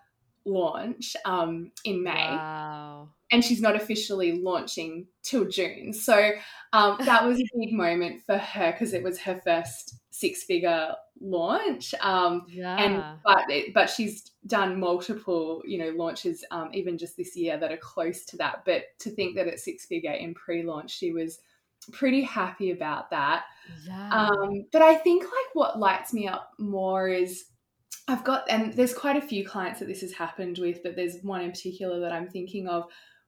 launch 0.45 1.17
um, 1.25 1.73
in 1.85 2.03
May. 2.03 2.13
Wow. 2.13 3.09
And 3.31 3.43
she's 3.43 3.63
not 3.63 3.77
officially 3.77 4.41
launching 4.41 5.07
till 5.23 5.49
June. 5.49 5.93
So 5.93 6.33
um, 6.73 6.99
that 7.05 7.25
was 7.25 7.41
a 7.41 7.45
big 7.59 7.73
moment 7.73 8.23
for 8.27 8.37
her 8.37 8.73
because 8.73 8.93
it 8.93 9.03
was 9.03 9.19
her 9.21 9.41
first 9.43 9.97
six 10.23 10.45
figure 10.45 10.95
launch. 11.21 11.95
Um, 12.01 12.47
yeah. 12.49 12.77
And 12.77 13.05
but 13.25 13.51
it, 13.51 13.75
but 13.75 13.91
she's 13.91 14.31
done 14.47 14.79
multiple 14.79 15.63
you 15.67 15.79
know 15.79 15.91
launches 15.91 16.45
um, 16.51 16.71
even 16.73 16.97
just 16.97 17.17
this 17.17 17.37
year 17.37 17.59
that 17.59 17.73
are 17.73 17.77
close 17.77 18.25
to 18.27 18.37
that. 18.39 18.63
But 18.65 18.85
to 19.01 19.11
think 19.11 19.37
that 19.37 19.49
at 19.49 19.61
six 19.61 19.85
figure 19.87 20.13
in 20.13 20.33
pre 20.35 20.63
launch, 20.63 20.97
she 20.97 21.13
was 21.13 21.41
pretty 21.91 22.23
happy 22.23 22.71
about 22.71 23.11
that. 23.11 23.45
Yeah. 23.87 24.09
Um, 24.11 24.67
but 24.73 24.83
I 24.83 24.95
think 24.95 25.25
like 25.25 25.55
what 25.55 25.79
lights 25.79 26.15
me 26.15 26.29
up 26.29 26.53
more 26.59 27.09
is 27.09 27.47
I've 28.09 28.25
got, 28.25 28.51
and 28.51 28.73
there's 28.75 28.95
quite 28.95 29.17
a 29.17 29.27
few 29.27 29.47
clients 29.47 29.81
that 29.81 29.87
this 29.89 30.01
has 30.01 30.13
happened 30.13 30.59
with, 30.59 30.83
but 30.83 30.97
there's 30.97 31.19
one 31.23 31.41
in 31.43 31.51
particular 31.51 32.01
that 32.01 32.13
I'm 32.13 32.29
thinking 32.29 32.69
of. 32.69 32.85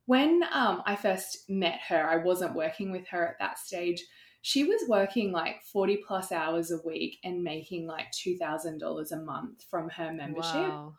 When 0.06 0.42
um, 0.52 0.82
I 0.84 0.96
first 0.96 1.48
met 1.48 1.80
her, 1.88 2.06
I 2.06 2.16
wasn't 2.16 2.54
working 2.54 2.92
with 2.92 3.06
her 3.08 3.26
at 3.26 3.38
that 3.38 3.58
stage. 3.58 4.04
She 4.46 4.62
was 4.62 4.82
working 4.88 5.32
like 5.32 5.62
40 5.72 6.02
plus 6.06 6.30
hours 6.30 6.70
a 6.70 6.76
week 6.84 7.16
and 7.24 7.42
making 7.42 7.86
like 7.86 8.12
$2,000 8.12 9.10
a 9.10 9.16
month 9.16 9.64
from 9.70 9.88
her 9.88 10.12
membership. 10.12 10.68
Wow. 10.68 10.96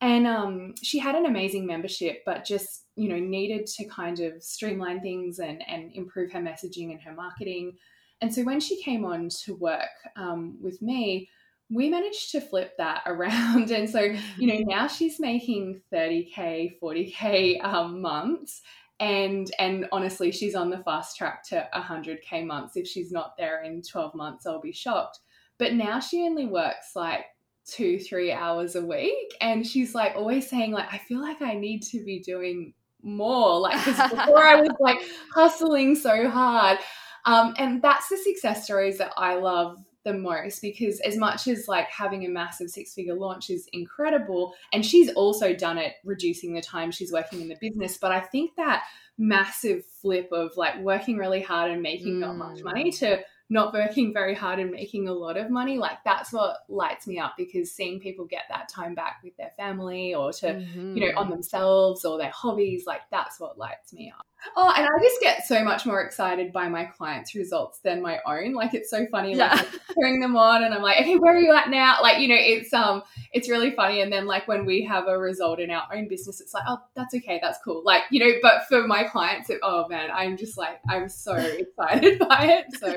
And 0.00 0.26
um, 0.26 0.74
she 0.82 0.98
had 0.98 1.14
an 1.14 1.26
amazing 1.26 1.66
membership, 1.66 2.22
but 2.24 2.46
just, 2.46 2.86
you 2.96 3.10
know, 3.10 3.18
needed 3.18 3.66
to 3.66 3.84
kind 3.84 4.20
of 4.20 4.42
streamline 4.42 5.02
things 5.02 5.38
and, 5.38 5.62
and 5.68 5.92
improve 5.92 6.32
her 6.32 6.40
messaging 6.40 6.90
and 6.90 7.02
her 7.02 7.12
marketing. 7.12 7.76
And 8.22 8.34
so 8.34 8.42
when 8.42 8.58
she 8.58 8.82
came 8.82 9.04
on 9.04 9.28
to 9.44 9.54
work 9.56 9.90
um, 10.16 10.56
with 10.58 10.80
me, 10.80 11.28
we 11.68 11.90
managed 11.90 12.30
to 12.30 12.40
flip 12.40 12.72
that 12.78 13.02
around. 13.06 13.70
And 13.70 13.90
so, 13.90 14.00
you 14.38 14.46
know, 14.46 14.64
now 14.66 14.86
she's 14.86 15.20
making 15.20 15.82
30K, 15.92 16.80
40K 16.82 17.62
um, 17.62 18.00
months. 18.00 18.62
And 19.00 19.50
and 19.58 19.86
honestly, 19.92 20.32
she's 20.32 20.54
on 20.54 20.70
the 20.70 20.78
fast 20.78 21.16
track 21.16 21.44
to 21.48 21.68
100K 21.74 22.44
months. 22.44 22.76
If 22.76 22.86
she's 22.86 23.12
not 23.12 23.36
there 23.36 23.62
in 23.62 23.82
12 23.82 24.14
months, 24.14 24.46
I'll 24.46 24.60
be 24.60 24.72
shocked. 24.72 25.20
But 25.58 25.74
now 25.74 26.00
she 26.00 26.22
only 26.22 26.46
works 26.46 26.92
like 26.94 27.24
two, 27.64 27.98
three 27.98 28.32
hours 28.32 28.74
a 28.74 28.84
week. 28.84 29.36
And 29.40 29.66
she's 29.66 29.94
like 29.94 30.14
always 30.16 30.48
saying, 30.48 30.72
like, 30.72 30.92
I 30.92 30.98
feel 30.98 31.20
like 31.20 31.42
I 31.42 31.54
need 31.54 31.82
to 31.84 32.04
be 32.04 32.20
doing 32.20 32.74
more. 33.02 33.60
Like, 33.60 33.84
because 33.84 34.10
before 34.10 34.42
I 34.42 34.60
was 34.60 34.70
like 34.80 34.98
hustling 35.34 35.94
so 35.94 36.28
hard. 36.28 36.78
Um, 37.24 37.54
and 37.58 37.82
that's 37.82 38.08
the 38.08 38.16
success 38.16 38.64
stories 38.64 38.98
that 38.98 39.12
I 39.16 39.36
love 39.36 39.78
the 40.08 40.18
most 40.18 40.62
because 40.62 41.00
as 41.00 41.18
much 41.18 41.46
as 41.46 41.68
like 41.68 41.86
having 41.90 42.24
a 42.24 42.28
massive 42.28 42.70
six 42.70 42.94
figure 42.94 43.14
launch 43.14 43.50
is 43.50 43.68
incredible 43.74 44.54
and 44.72 44.84
she's 44.84 45.10
also 45.12 45.54
done 45.54 45.76
it 45.76 45.94
reducing 46.02 46.54
the 46.54 46.62
time 46.62 46.90
she's 46.90 47.12
working 47.12 47.42
in 47.42 47.48
the 47.48 47.56
business 47.60 47.98
but 47.98 48.10
i 48.10 48.18
think 48.18 48.50
that 48.56 48.84
massive 49.18 49.84
flip 49.84 50.30
of 50.32 50.56
like 50.56 50.78
working 50.80 51.18
really 51.18 51.42
hard 51.42 51.70
and 51.70 51.82
making 51.82 52.14
mm. 52.14 52.20
not 52.20 52.36
much 52.36 52.62
money 52.62 52.90
mm. 52.90 52.98
to 52.98 53.20
not 53.50 53.72
working 53.72 54.12
very 54.12 54.34
hard 54.34 54.58
and 54.58 54.70
making 54.70 55.08
a 55.08 55.12
lot 55.12 55.36
of 55.36 55.50
money 55.50 55.78
like 55.78 55.98
that's 56.04 56.32
what 56.32 56.58
lights 56.68 57.06
me 57.06 57.18
up 57.18 57.34
because 57.36 57.72
seeing 57.72 57.98
people 57.98 58.26
get 58.26 58.42
that 58.50 58.68
time 58.68 58.94
back 58.94 59.20
with 59.24 59.34
their 59.38 59.52
family 59.56 60.14
or 60.14 60.32
to 60.32 60.46
mm-hmm. 60.46 60.96
you 60.96 61.00
know 61.00 61.18
on 61.18 61.24
mm-hmm. 61.24 61.32
themselves 61.32 62.04
or 62.04 62.18
their 62.18 62.30
hobbies 62.30 62.84
like 62.86 63.00
that's 63.10 63.40
what 63.40 63.56
lights 63.56 63.92
me 63.92 64.12
up 64.16 64.26
oh 64.56 64.72
and 64.76 64.86
i 64.86 65.02
just 65.02 65.20
get 65.20 65.46
so 65.46 65.64
much 65.64 65.86
more 65.86 66.02
excited 66.02 66.52
by 66.52 66.68
my 66.68 66.84
clients 66.84 67.34
results 67.34 67.80
than 67.80 68.02
my 68.02 68.18
own 68.26 68.52
like 68.52 68.74
it's 68.74 68.90
so 68.90 69.06
funny 69.10 69.34
yeah. 69.34 69.54
like 69.54 69.66
hearing 69.96 70.20
them 70.20 70.36
on 70.36 70.62
and 70.62 70.74
i'm 70.74 70.82
like 70.82 71.00
okay 71.00 71.16
where 71.16 71.34
are 71.34 71.40
you 71.40 71.52
at 71.52 71.70
now 71.70 71.96
like 72.02 72.20
you 72.20 72.28
know 72.28 72.36
it's 72.38 72.72
um 72.74 73.02
it's 73.32 73.48
really 73.48 73.70
funny 73.70 74.02
and 74.02 74.12
then 74.12 74.26
like 74.26 74.46
when 74.46 74.66
we 74.66 74.84
have 74.84 75.08
a 75.08 75.18
result 75.18 75.58
in 75.58 75.70
our 75.70 75.86
own 75.94 76.06
business 76.06 76.40
it's 76.40 76.52
like 76.52 76.64
oh 76.68 76.78
that's 76.94 77.14
okay 77.14 77.38
that's 77.42 77.58
cool 77.64 77.82
like 77.84 78.02
you 78.10 78.20
know 78.20 78.32
but 78.42 78.66
for 78.68 78.86
my 78.86 79.04
clients 79.04 79.50
it, 79.50 79.58
oh 79.62 79.88
man 79.88 80.10
i'm 80.12 80.36
just 80.36 80.56
like 80.58 80.80
i'm 80.88 81.08
so 81.08 81.34
excited 81.58 82.18
by 82.18 82.44
it 82.44 82.66
so 82.78 82.94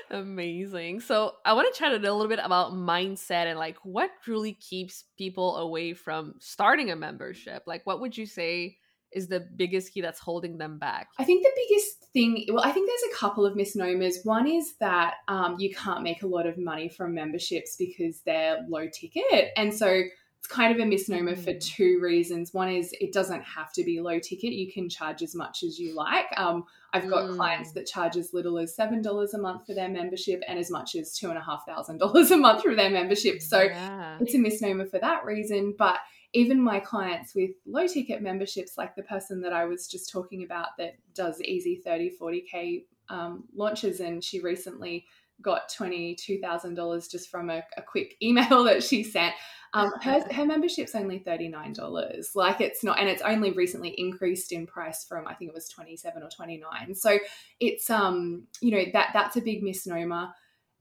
Amazing. 0.12 1.02
So 1.02 1.34
I 1.46 1.54
want 1.54 1.74
to 1.74 1.78
chat 1.78 1.92
a 1.92 1.98
little 1.98 2.28
bit 2.28 2.40
about 2.42 2.74
mindset 2.74 3.46
and 3.46 3.58
like 3.58 3.78
what 3.84 4.12
really 4.28 4.54
keeps 4.54 5.06
people 5.18 5.58
away 5.58 5.94
from 5.94 6.36
starting 6.40 6.92
a 6.92 6.96
membership. 6.96 7.64
Like, 7.66 7.86
what 7.86 8.02
would 8.02 8.18
you 8.18 8.26
say 8.26 8.78
is 9.12 9.28
the 9.28 9.40
biggest 9.40 9.94
key 9.94 10.02
that's 10.02 10.20
holding 10.20 10.58
them 10.58 10.78
back? 10.78 11.08
I 11.18 11.24
think 11.24 11.44
the 11.44 11.52
biggest 11.56 12.12
thing, 12.12 12.46
well, 12.54 12.64
I 12.64 12.72
think 12.72 12.88
there's 12.88 13.14
a 13.14 13.16
couple 13.16 13.46
of 13.46 13.56
misnomers. 13.56 14.20
One 14.24 14.48
is 14.48 14.76
that 14.80 15.16
um, 15.28 15.56
you 15.58 15.74
can't 15.74 16.04
make 16.04 16.22
a 16.22 16.28
lot 16.28 16.46
of 16.46 16.58
money 16.58 16.90
from 16.90 17.14
memberships 17.14 17.76
because 17.78 18.22
they're 18.26 18.60
low 18.70 18.88
ticket. 18.88 19.52
And 19.56 19.74
so 19.74 20.04
it's 20.46 20.48
kind 20.54 20.76
of 20.76 20.80
a 20.80 20.86
misnomer 20.86 21.36
for 21.36 21.54
mm. 21.54 21.62
two 21.62 22.00
reasons. 22.02 22.54
One 22.54 22.70
is 22.70 22.94
it 23.00 23.12
doesn't 23.14 23.42
have 23.42 23.74
to 23.74 23.84
be 23.84 24.00
low 24.00 24.20
ticket. 24.20 24.54
You 24.54 24.72
can 24.72 24.90
charge 24.90 25.24
as 25.24 25.34
much 25.34 25.64
as 25.64 25.80
you 25.80 25.96
like. 25.96 26.28
Um, 26.38 26.66
I've 26.96 27.10
got 27.10 27.30
mm. 27.30 27.36
clients 27.36 27.74
that 27.74 27.86
charge 27.86 28.16
as 28.16 28.34
little 28.34 28.58
as 28.58 28.76
seven 28.76 29.02
dollars 29.02 29.34
a 29.34 29.38
month 29.38 29.66
for 29.66 29.74
their 29.74 29.90
membership 29.90 30.42
and 30.48 30.58
as 30.58 30.72
much 30.72 30.96
as 30.96 31.14
two 31.14 31.30
and 31.30 31.38
a 31.38 31.42
half 31.42 31.66
thousand 31.68 31.98
dollars 32.00 32.32
a 32.32 32.38
month 32.38 32.64
for 32.64 32.74
their 32.74 32.90
membership. 32.90 33.42
So 33.42 33.64
yeah. 33.64 34.18
it's 34.22 34.34
a 34.34 34.38
misnomer 34.38 34.86
for 34.86 35.00
that 35.00 35.26
reason. 35.26 35.76
But 35.78 35.98
even 36.34 36.62
my 36.62 36.80
clients 36.80 37.36
with 37.36 37.52
low 37.66 37.88
ticket 37.88 38.22
memberships, 38.22 38.78
like 38.78 38.96
the 38.96 39.04
person 39.04 39.42
that 39.42 39.54
I 39.54 39.66
was 39.66 39.88
just 39.88 40.10
talking 40.10 40.44
about 40.44 40.70
that 40.78 40.96
does 41.14 41.42
easy 41.42 41.82
30, 41.84 42.14
40K 42.20 42.84
um, 43.10 43.44
launches, 43.54 44.00
and 44.00 44.24
she 44.24 44.40
recently 44.40 45.06
got 45.42 45.70
$22,000 45.70 47.12
just 47.12 47.30
from 47.30 47.50
a, 47.50 47.64
a, 47.78 47.82
quick 47.82 48.16
email 48.22 48.64
that 48.64 48.84
she 48.84 49.04
sent. 49.04 49.34
Um, 49.74 49.92
her, 50.02 50.22
her 50.32 50.46
membership's 50.46 50.96
only 50.96 51.20
$39. 51.20 52.28
Like 52.36 52.62
it's 52.62 52.84
not, 52.84 53.00
and 53.00 53.10
it's 53.10 53.22
only 53.22 53.52
recently 53.52 53.90
increased 53.98 54.52
in 54.52 54.66
price 54.66 55.06
from, 55.08 55.28
I 55.28 55.34
think 55.34 55.50
it 55.50 55.54
was 55.54 55.68
27 55.70 56.24
or 56.24 56.30
29. 56.30 56.96
So 56.96 57.20
it's, 57.60 57.90
um, 57.90 58.48
you 58.62 58.72
know, 58.72 58.86
that 58.94 59.10
that's 59.14 59.36
a 59.36 59.42
big 59.42 59.64
misnomer. 59.64 60.30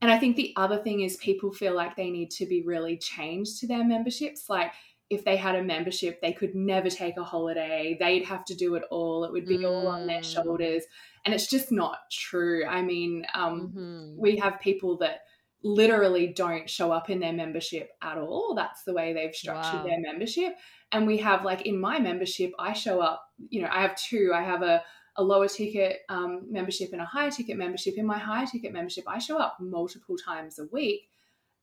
And 0.01 0.11
I 0.11 0.17
think 0.17 0.35
the 0.35 0.53
other 0.55 0.77
thing 0.77 1.01
is 1.01 1.17
people 1.17 1.51
feel 1.51 1.75
like 1.75 1.95
they 1.95 2.09
need 2.09 2.31
to 2.31 2.45
be 2.45 2.61
really 2.61 2.97
changed 2.97 3.59
to 3.59 3.67
their 3.67 3.83
memberships. 3.83 4.49
Like 4.49 4.71
if 5.09 5.23
they 5.23 5.35
had 5.35 5.55
a 5.55 5.63
membership, 5.63 6.21
they 6.21 6.33
could 6.33 6.55
never 6.55 6.89
take 6.89 7.17
a 7.17 7.23
holiday. 7.23 7.97
They'd 7.99 8.25
have 8.25 8.45
to 8.45 8.55
do 8.55 8.75
it 8.75 8.83
all. 8.89 9.23
It 9.23 9.31
would 9.31 9.45
be 9.45 9.59
mm. 9.59 9.69
all 9.69 9.87
on 9.87 10.07
their 10.07 10.21
mm. 10.21 10.33
shoulders. 10.33 10.83
And 11.25 11.33
it's 11.33 11.49
just 11.49 11.71
not 11.71 11.97
true. 12.11 12.65
I 12.65 12.83
mean, 12.83 13.25
um, 13.33 13.73
mm-hmm. 13.75 14.21
we 14.21 14.37
have 14.37 14.59
people 14.59 14.97
that 14.99 15.21
literally 15.63 16.27
don't 16.27 16.69
show 16.69 16.91
up 16.91 17.09
in 17.09 17.19
their 17.19 17.33
membership 17.33 17.89
at 18.03 18.19
all. 18.19 18.53
That's 18.55 18.83
the 18.83 18.93
way 18.93 19.11
they've 19.11 19.33
structured 19.33 19.79
wow. 19.79 19.83
their 19.83 19.99
membership. 19.99 20.53
And 20.91 21.07
we 21.07 21.17
have, 21.17 21.43
like, 21.43 21.65
in 21.65 21.79
my 21.79 21.97
membership, 21.97 22.51
I 22.59 22.73
show 22.73 23.01
up, 23.01 23.25
you 23.49 23.63
know, 23.63 23.69
I 23.71 23.81
have 23.81 23.95
two. 23.95 24.31
I 24.35 24.43
have 24.43 24.61
a, 24.61 24.83
a 25.17 25.23
lower 25.23 25.47
ticket 25.47 26.01
um, 26.09 26.45
membership 26.51 26.89
and 26.93 27.01
a 27.01 27.05
higher 27.05 27.31
ticket 27.31 27.57
membership. 27.57 27.95
In 27.97 28.05
my 28.05 28.19
higher 28.19 28.45
ticket 28.45 28.71
membership, 28.71 29.05
I 29.07 29.17
show 29.17 29.39
up 29.39 29.57
multiple 29.59 30.17
times 30.17 30.59
a 30.59 30.67
week. 30.71 31.09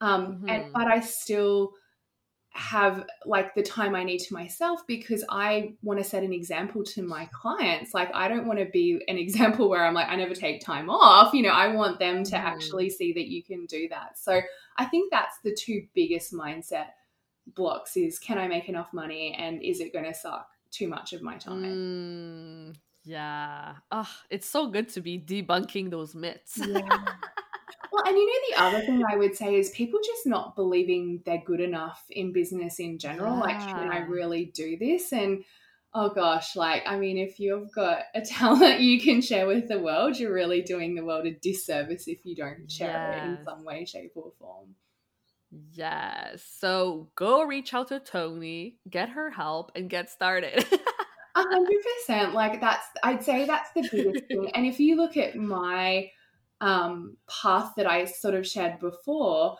Um, 0.01 0.27
mm-hmm. 0.27 0.49
and, 0.49 0.73
but 0.73 0.89
I 0.89 0.99
still 0.99 1.75
have 2.55 3.07
like 3.25 3.55
the 3.55 3.63
time 3.63 3.95
I 3.95 4.05
need 4.05 4.19
to 4.19 4.35
myself 4.35 4.87
because 4.87 5.25
I 5.31 5.75
want 5.83 5.99
to 6.01 6.05
set 6.05 6.23
an 6.23 6.33
example 6.33 6.85
to 6.85 7.03
my 7.03 7.29
clients. 7.33 7.95
Like, 7.95 8.11
I 8.15 8.29
don't 8.29 8.47
want 8.47 8.59
to 8.59 8.67
be 8.67 9.03
an 9.09 9.17
example 9.19 9.69
where 9.69 9.85
I'm 9.85 9.95
like, 9.95 10.09
I 10.09 10.17
never 10.17 10.35
take 10.35 10.61
time 10.61 10.91
off. 10.91 11.33
You 11.33 11.43
know, 11.43 11.51
I 11.51 11.69
want 11.69 11.99
them 11.99 12.25
to 12.25 12.37
mm. 12.37 12.43
actually 12.43 12.91
see 12.91 13.13
that 13.15 13.29
you 13.29 13.43
can 13.43 13.67
do 13.67 13.89
that. 13.89 14.19
So 14.19 14.41
I 14.77 14.85
think 14.85 15.11
that's 15.11 15.39
the 15.43 15.57
two 15.59 15.87
biggest 15.95 16.33
mindset 16.33 16.89
blocks 17.55 17.97
is 17.97 18.19
can 18.19 18.39
I 18.39 18.47
make 18.49 18.69
enough 18.69 18.93
money 18.93 19.37
and 19.39 19.63
is 19.63 19.81
it 19.81 19.93
going 19.93 20.05
to 20.05 20.15
suck 20.15 20.49
too 20.71 20.89
much 20.89 21.13
of 21.13 21.23
my 21.23 21.37
time? 21.39 22.73
Mm, 22.73 22.77
yeah. 23.05 23.75
Oh, 23.91 24.09
it's 24.31 24.49
so 24.49 24.69
good 24.69 24.89
to 24.91 25.01
be 25.01 25.19
debunking 25.19 25.91
those 25.91 26.15
myths. 26.15 26.61
Yeah. 26.65 26.83
Well, 27.93 28.05
and 28.07 28.17
you 28.17 28.27
know, 28.27 28.57
the 28.57 28.63
other 28.63 28.87
thing 28.87 29.03
I 29.11 29.17
would 29.17 29.37
say 29.37 29.55
is 29.57 29.71
people 29.71 30.01
just 30.05 30.27
not 30.27 30.57
believing 30.57 31.23
they're 31.25 31.43
good 31.45 31.61
enough 31.61 32.05
in 32.11 32.33
business 32.33 32.79
in 32.79 32.99
general. 32.99 33.37
Yeah. 33.37 33.41
Like, 33.41 33.59
can 33.61 33.91
I 33.91 33.99
really 33.99 34.47
do 34.47 34.77
this? 34.79 35.13
And 35.13 35.45
oh 35.95 36.11
gosh, 36.11 36.57
like, 36.57 36.83
I 36.87 36.99
mean, 36.99 37.19
if 37.19 37.39
you've 37.39 37.73
got 37.73 38.03
a 38.15 38.21
talent 38.25 38.81
you 38.81 39.01
can 39.01 39.21
share 39.21 39.47
with 39.47 39.69
the 39.69 39.79
world, 39.79 40.19
you're 40.19 40.33
really 40.33 40.63
doing 40.63 40.95
the 40.95 41.05
world 41.05 41.27
a 41.27 41.33
disservice 41.33 42.09
if 42.09 42.25
you 42.25 42.35
don't 42.35 42.71
share 42.71 42.89
yes. 42.89 43.23
it 43.23 43.29
in 43.29 43.45
some 43.45 43.65
way, 43.65 43.85
shape, 43.85 44.13
or 44.15 44.33
form. 44.39 44.75
Yes. 45.73 46.43
So 46.59 47.11
go 47.15 47.43
reach 47.43 47.75
out 47.75 47.89
to 47.89 48.01
Toni, 48.01 48.79
get 48.89 49.11
her 49.11 49.31
help, 49.31 49.71
and 49.75 49.91
get 49.91 50.11
started. 50.11 50.65
A 51.35 51.41
hundred 51.41 51.79
percent. 51.83 52.35
Like 52.35 52.61
that's, 52.61 52.87
I'd 53.03 53.25
say 53.25 53.47
that's 53.47 53.71
the 53.75 53.89
biggest 53.91 54.27
thing. 54.27 54.51
And 54.55 54.67
if 54.67 54.79
you 54.81 54.97
look 54.97 55.17
at 55.17 55.35
my 55.35 56.11
um, 56.63 57.17
path 57.29 57.73
that 57.77 57.87
I 57.87 58.07
sort 58.07 58.35
of 58.35 58.47
shared 58.47 58.79
before, 58.79 59.59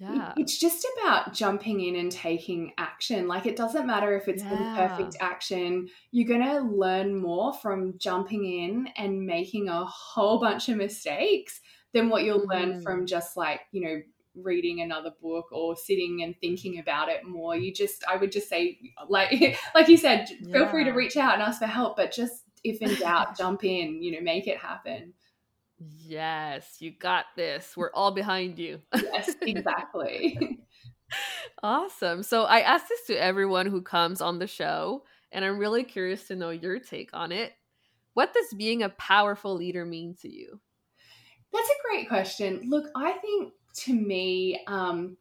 yeah. 0.00 0.32
It's 0.38 0.58
just 0.58 0.86
about 0.96 1.34
jumping 1.34 1.82
in 1.82 1.94
and 1.96 2.10
taking 2.10 2.72
action. 2.78 3.28
Like 3.28 3.44
it 3.44 3.54
doesn't 3.54 3.86
matter 3.86 4.16
if 4.16 4.28
it's 4.28 4.42
yeah. 4.42 4.88
perfect 4.88 5.18
action. 5.20 5.88
You're 6.10 6.26
going 6.26 6.48
to 6.48 6.60
learn 6.60 7.14
more 7.14 7.52
from 7.52 7.98
jumping 7.98 8.46
in 8.46 8.88
and 8.96 9.26
making 9.26 9.68
a 9.68 9.84
whole 9.84 10.40
bunch 10.40 10.70
of 10.70 10.78
mistakes 10.78 11.60
than 11.92 12.08
what 12.08 12.24
you'll 12.24 12.40
mm-hmm. 12.40 12.72
learn 12.72 12.80
from 12.80 13.04
just 13.04 13.36
like, 13.36 13.60
you 13.72 13.82
know, 13.82 14.00
reading 14.34 14.80
another 14.80 15.10
book 15.20 15.52
or 15.52 15.76
sitting 15.76 16.22
and 16.22 16.34
thinking 16.40 16.78
about 16.78 17.10
it 17.10 17.26
more. 17.26 17.54
You 17.54 17.70
just 17.70 18.02
I 18.08 18.16
would 18.16 18.32
just 18.32 18.48
say 18.48 18.78
like 19.10 19.58
like 19.74 19.88
you 19.88 19.98
said, 19.98 20.30
feel 20.50 20.66
free 20.68 20.84
to 20.84 20.92
reach 20.92 21.18
out 21.18 21.34
and 21.34 21.42
ask 21.42 21.58
for 21.58 21.66
help, 21.66 21.96
but 21.96 22.10
just 22.10 22.44
if 22.64 22.80
in 22.80 22.94
doubt, 22.94 23.36
jump 23.38 23.64
in, 23.64 24.02
you 24.02 24.12
know, 24.12 24.20
make 24.22 24.46
it 24.46 24.56
happen. 24.56 25.12
Yes, 25.80 26.76
you 26.80 26.90
got 26.90 27.26
this. 27.36 27.74
We're 27.76 27.92
all 27.92 28.10
behind 28.10 28.58
you. 28.58 28.80
yes, 28.94 29.34
exactly. 29.40 30.60
awesome. 31.62 32.22
So 32.22 32.44
I 32.44 32.60
ask 32.60 32.86
this 32.86 33.06
to 33.06 33.14
everyone 33.14 33.66
who 33.66 33.80
comes 33.80 34.20
on 34.20 34.38
the 34.38 34.46
show, 34.46 35.04
and 35.32 35.42
I'm 35.42 35.58
really 35.58 35.84
curious 35.84 36.26
to 36.28 36.36
know 36.36 36.50
your 36.50 36.78
take 36.78 37.10
on 37.14 37.32
it. 37.32 37.54
What 38.12 38.34
does 38.34 38.52
being 38.54 38.82
a 38.82 38.90
powerful 38.90 39.54
leader 39.54 39.86
mean 39.86 40.16
to 40.20 40.28
you? 40.28 40.60
That's 41.52 41.68
a 41.68 41.88
great 41.88 42.08
question. 42.08 42.60
Look, 42.68 42.90
I 42.94 43.12
think 43.12 43.54
to 43.76 43.94
me, 43.94 44.60
um, 44.66 45.16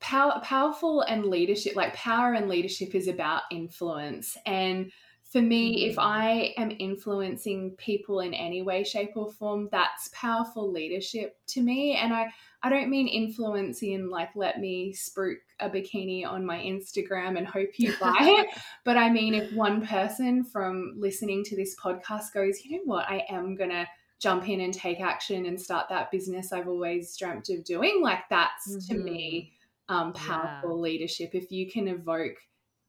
power, 0.00 0.40
powerful 0.42 1.02
and 1.02 1.26
leadership, 1.26 1.76
like 1.76 1.94
power 1.94 2.32
and 2.32 2.48
leadership, 2.48 2.94
is 2.94 3.08
about 3.08 3.42
influence. 3.50 4.36
And 4.46 4.90
for 5.32 5.40
me, 5.40 5.86
if 5.86 5.92
mm-hmm. 5.92 6.00
I 6.00 6.52
am 6.58 6.76
influencing 6.78 7.70
people 7.78 8.20
in 8.20 8.34
any 8.34 8.60
way, 8.60 8.84
shape, 8.84 9.12
or 9.16 9.32
form, 9.32 9.70
that's 9.72 10.10
powerful 10.12 10.70
leadership 10.70 11.38
to 11.48 11.62
me. 11.62 11.94
And 11.94 12.12
I, 12.12 12.30
I 12.62 12.68
don't 12.68 12.90
mean 12.90 13.08
influencing 13.08 14.10
like 14.10 14.28
let 14.36 14.60
me 14.60 14.92
spruik 14.92 15.38
a 15.58 15.70
bikini 15.70 16.26
on 16.26 16.44
my 16.44 16.58
Instagram 16.58 17.38
and 17.38 17.46
hope 17.46 17.70
you 17.78 17.94
buy 17.98 18.14
it. 18.20 18.48
but 18.84 18.98
I 18.98 19.08
mean, 19.08 19.32
if 19.32 19.50
one 19.54 19.86
person 19.86 20.44
from 20.44 20.96
listening 20.98 21.44
to 21.44 21.56
this 21.56 21.74
podcast 21.76 22.34
goes, 22.34 22.62
you 22.62 22.76
know 22.76 22.82
what, 22.84 23.08
I 23.08 23.24
am 23.30 23.56
gonna 23.56 23.88
jump 24.20 24.50
in 24.50 24.60
and 24.60 24.74
take 24.74 25.00
action 25.00 25.46
and 25.46 25.58
start 25.58 25.88
that 25.88 26.10
business 26.10 26.52
I've 26.52 26.68
always 26.68 27.16
dreamt 27.16 27.48
of 27.48 27.64
doing, 27.64 28.00
like 28.02 28.28
that's 28.28 28.70
mm-hmm. 28.70 28.94
to 28.94 29.00
me 29.02 29.52
mm-hmm. 29.88 29.94
um, 29.94 30.12
powerful 30.12 30.76
yeah. 30.76 30.82
leadership. 30.82 31.30
If 31.32 31.50
you 31.50 31.70
can 31.70 31.88
evoke 31.88 32.36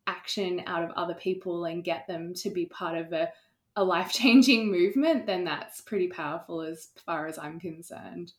action 0.08 0.64
out 0.68 0.84
of 0.84 0.92
other 0.92 1.14
people 1.14 1.66
and 1.66 1.84
get 1.84 2.08
them 2.08 2.34
to 2.36 2.50
be 2.50 2.66
part 2.66 2.98
of 2.98 3.14
a, 3.14 3.30
a 3.76 3.84
life 3.84 4.12
changing 4.12 4.72
movement, 4.72 5.26
then 5.26 5.44
that's 5.44 5.82
pretty 5.82 6.08
powerful 6.08 6.62
as 6.62 6.90
far 7.06 7.28
as 7.28 7.38
I'm 7.38 7.60
concerned. 7.60 8.34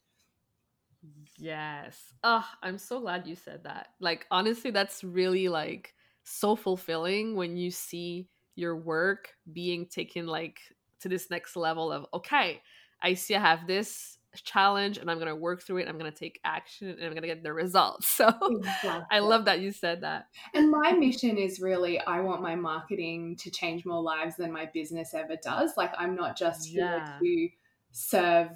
Yes. 1.37 2.01
Oh, 2.23 2.47
I'm 2.63 2.79
so 2.79 3.01
glad 3.01 3.27
you 3.27 3.37
said 3.37 3.65
that. 3.65 3.89
Like, 4.01 4.27
honestly, 4.31 4.71
that's 4.71 5.05
really 5.05 5.49
like 5.49 5.95
so 6.23 6.57
fulfilling 6.57 7.37
when 7.37 7.57
you 7.57 7.71
see 7.71 8.29
your 8.55 8.77
work 8.77 9.31
being 9.53 9.87
taken 9.87 10.27
like 10.27 10.61
to 11.01 11.09
this 11.09 11.29
next 11.31 11.57
level 11.57 11.93
of, 11.93 12.07
okay, 12.15 12.63
I 13.03 13.15
see 13.15 13.35
I 13.35 13.41
have 13.41 13.67
this 13.67 14.19
challenge 14.43 14.99
and 14.99 15.11
I'm 15.11 15.19
going 15.19 15.29
to 15.29 15.37
work 15.37 15.63
through 15.63 15.79
it. 15.79 15.89
I'm 15.89 15.99
going 15.99 16.11
to 16.11 16.17
take 16.17 16.41
action 16.45 16.89
and 16.89 17.03
I'm 17.03 17.11
going 17.11 17.23
to 17.23 17.29
get 17.29 17.43
the 17.43 17.53
results. 17.53 18.09
So 18.25 18.31
exactly. 18.59 19.07
I 19.11 19.19
love 19.19 19.47
that 19.47 19.61
you 19.61 19.73
said 19.73 20.03
that. 20.03 20.27
And 20.55 20.71
my 20.71 20.93
mission 20.93 21.37
is 21.37 21.61
really 21.61 21.99
I 22.01 22.21
want 22.21 22.43
my 22.43 22.55
marketing 22.55 23.37
to 23.41 23.51
change 23.51 23.85
more 23.85 24.01
lives 24.01 24.37
than 24.37 24.53
my 24.53 24.71
business 24.73 25.15
ever 25.15 25.37
does. 25.43 25.73
Like 25.77 25.93
I'm 25.99 26.15
not 26.15 26.39
just 26.39 26.69
here 26.69 27.05
to 27.21 27.49
serve 27.91 28.49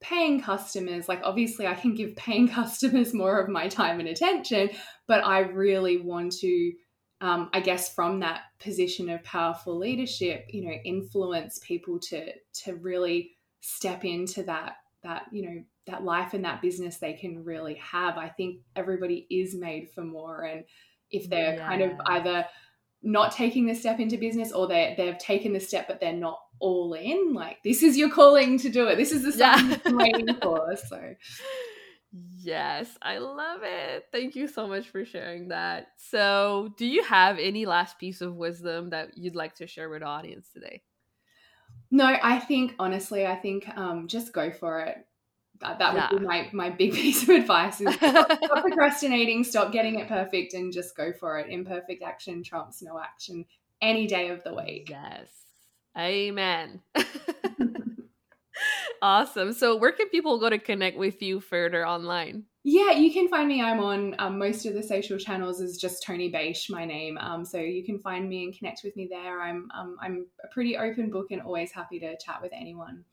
paying 0.00 0.40
customers. 0.40 1.08
Like 1.08 1.20
obviously 1.24 1.66
I 1.66 1.74
can 1.74 1.94
give 1.94 2.16
paying 2.16 2.48
customers 2.60 3.12
more 3.12 3.40
of 3.40 3.48
my 3.48 3.68
time 3.68 4.00
and 4.00 4.08
attention, 4.08 4.70
but 5.06 5.24
I 5.24 5.40
really 5.40 5.98
want 5.98 6.32
to 6.38 6.72
um, 7.20 7.50
I 7.52 7.60
guess 7.60 7.94
from 7.94 8.20
that 8.20 8.42
position 8.60 9.10
of 9.10 9.22
powerful 9.24 9.76
leadership, 9.76 10.46
you 10.48 10.64
know, 10.64 10.74
influence 10.84 11.60
people 11.62 11.98
to 12.08 12.32
to 12.64 12.76
really 12.76 13.32
step 13.60 14.04
into 14.04 14.42
that 14.44 14.76
that 15.02 15.24
you 15.30 15.42
know 15.42 15.62
that 15.86 16.04
life 16.04 16.34
and 16.34 16.44
that 16.44 16.62
business 16.62 16.98
they 16.98 17.14
can 17.14 17.44
really 17.44 17.74
have. 17.76 18.16
I 18.18 18.28
think 18.28 18.60
everybody 18.76 19.26
is 19.30 19.54
made 19.54 19.90
for 19.94 20.02
more, 20.02 20.42
and 20.42 20.64
if 21.10 21.28
they're 21.28 21.54
yeah. 21.54 21.68
kind 21.68 21.82
of 21.82 21.92
either 22.06 22.46
not 23.02 23.32
taking 23.32 23.66
the 23.66 23.74
step 23.74 23.98
into 23.98 24.16
business 24.18 24.52
or 24.52 24.68
they 24.68 24.94
they've 24.96 25.16
taken 25.16 25.54
the 25.54 25.60
step 25.60 25.88
but 25.88 26.00
they're 26.00 26.12
not 26.12 26.38
all 26.58 26.92
in, 26.94 27.32
like 27.32 27.56
this 27.64 27.82
is 27.82 27.96
your 27.96 28.10
calling 28.10 28.58
to 28.58 28.68
do 28.68 28.86
it. 28.88 28.96
This 28.96 29.12
is 29.12 29.22
the 29.22 29.32
stuff 29.32 29.62
yeah. 29.62 29.76
you're 29.86 29.96
waiting 29.96 30.34
for. 30.42 30.76
So 30.76 31.14
Yes, 32.12 32.88
I 33.02 33.18
love 33.18 33.60
it. 33.62 34.06
Thank 34.10 34.34
you 34.34 34.48
so 34.48 34.66
much 34.66 34.88
for 34.88 35.04
sharing 35.04 35.48
that. 35.48 35.88
So, 35.96 36.74
do 36.76 36.86
you 36.86 37.04
have 37.04 37.38
any 37.38 37.66
last 37.66 37.98
piece 37.98 38.20
of 38.20 38.34
wisdom 38.34 38.90
that 38.90 39.16
you'd 39.16 39.36
like 39.36 39.54
to 39.56 39.66
share 39.66 39.88
with 39.88 40.00
the 40.00 40.06
audience 40.06 40.48
today? 40.52 40.82
No, 41.90 42.04
I 42.22 42.38
think 42.38 42.74
honestly, 42.78 43.26
I 43.26 43.36
think 43.36 43.68
um, 43.76 44.06
just 44.06 44.32
go 44.32 44.50
for 44.50 44.80
it. 44.80 45.06
That, 45.60 45.78
that 45.78 45.94
yeah. 45.94 46.08
would 46.10 46.20
be 46.20 46.26
my, 46.26 46.48
my 46.52 46.70
big 46.70 46.92
piece 46.94 47.22
of 47.22 47.30
advice 47.30 47.80
is 47.80 47.94
stop, 47.94 48.32
stop 48.32 48.62
procrastinating, 48.62 49.44
stop 49.44 49.72
getting 49.72 49.98
it 49.98 50.08
perfect, 50.08 50.54
and 50.54 50.72
just 50.72 50.96
go 50.96 51.12
for 51.12 51.38
it. 51.38 51.50
Imperfect 51.50 52.02
action 52.02 52.42
trumps 52.42 52.82
no 52.82 52.98
action 52.98 53.44
any 53.82 54.06
day 54.06 54.28
of 54.28 54.42
the 54.44 54.54
week. 54.54 54.88
Yes. 54.90 55.28
Amen. 55.98 56.80
awesome. 59.02 59.52
So, 59.52 59.76
where 59.76 59.92
can 59.92 60.08
people 60.08 60.38
go 60.38 60.50
to 60.50 60.58
connect 60.58 60.96
with 60.96 61.22
you 61.22 61.40
further 61.40 61.86
online? 61.86 62.44
Yeah, 62.62 62.92
you 62.92 63.10
can 63.10 63.28
find 63.28 63.48
me. 63.48 63.62
I'm 63.62 63.80
on 63.80 64.14
um, 64.18 64.38
most 64.38 64.66
of 64.66 64.74
the 64.74 64.82
social 64.82 65.18
channels 65.18 65.60
is 65.60 65.78
just 65.78 66.02
Toni 66.02 66.28
Bache, 66.28 66.68
my 66.68 66.84
name. 66.84 67.16
Um, 67.18 67.44
so 67.44 67.58
you 67.58 67.84
can 67.84 67.98
find 67.98 68.28
me 68.28 68.44
and 68.44 68.56
connect 68.56 68.82
with 68.84 68.94
me 68.96 69.08
there. 69.10 69.40
I'm 69.40 69.68
um, 69.74 69.96
I'm 70.00 70.26
a 70.44 70.48
pretty 70.48 70.76
open 70.76 71.10
book 71.10 71.28
and 71.30 71.40
always 71.40 71.72
happy 71.72 71.98
to 72.00 72.16
chat 72.18 72.42
with 72.42 72.52
anyone. 72.52 73.04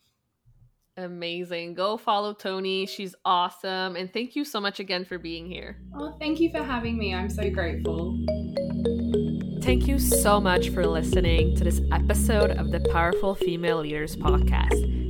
Amazing. 0.98 1.76
Go 1.76 1.96
follow 1.96 2.34
Toni. 2.34 2.88
She's 2.88 3.16
awesome. 3.24 3.96
And 3.96 4.12
thank 4.12 4.36
you 4.36 4.44
so 4.44 4.60
much 4.60 4.80
again 4.80 5.06
for 5.06 5.20
being 5.20 5.46
here. 5.46 5.78
Oh, 5.96 6.16
thank 6.20 6.40
you 6.40 6.50
for 6.50 6.64
having 6.64 6.98
me. 6.98 7.14
I'm 7.14 7.30
so 7.30 7.50
grateful. 7.50 8.18
Thank 9.62 9.88
you 9.88 10.00
so 10.00 10.42
much 10.42 10.70
for 10.70 10.88
listening 10.88 11.56
to 11.58 11.64
this 11.64 11.82
episode 11.92 12.52
of 12.52 12.72
the 12.72 12.80
Powerful 12.92 13.36
Female 13.36 13.82
Leaders 13.82 14.16
podcast. 14.16 14.97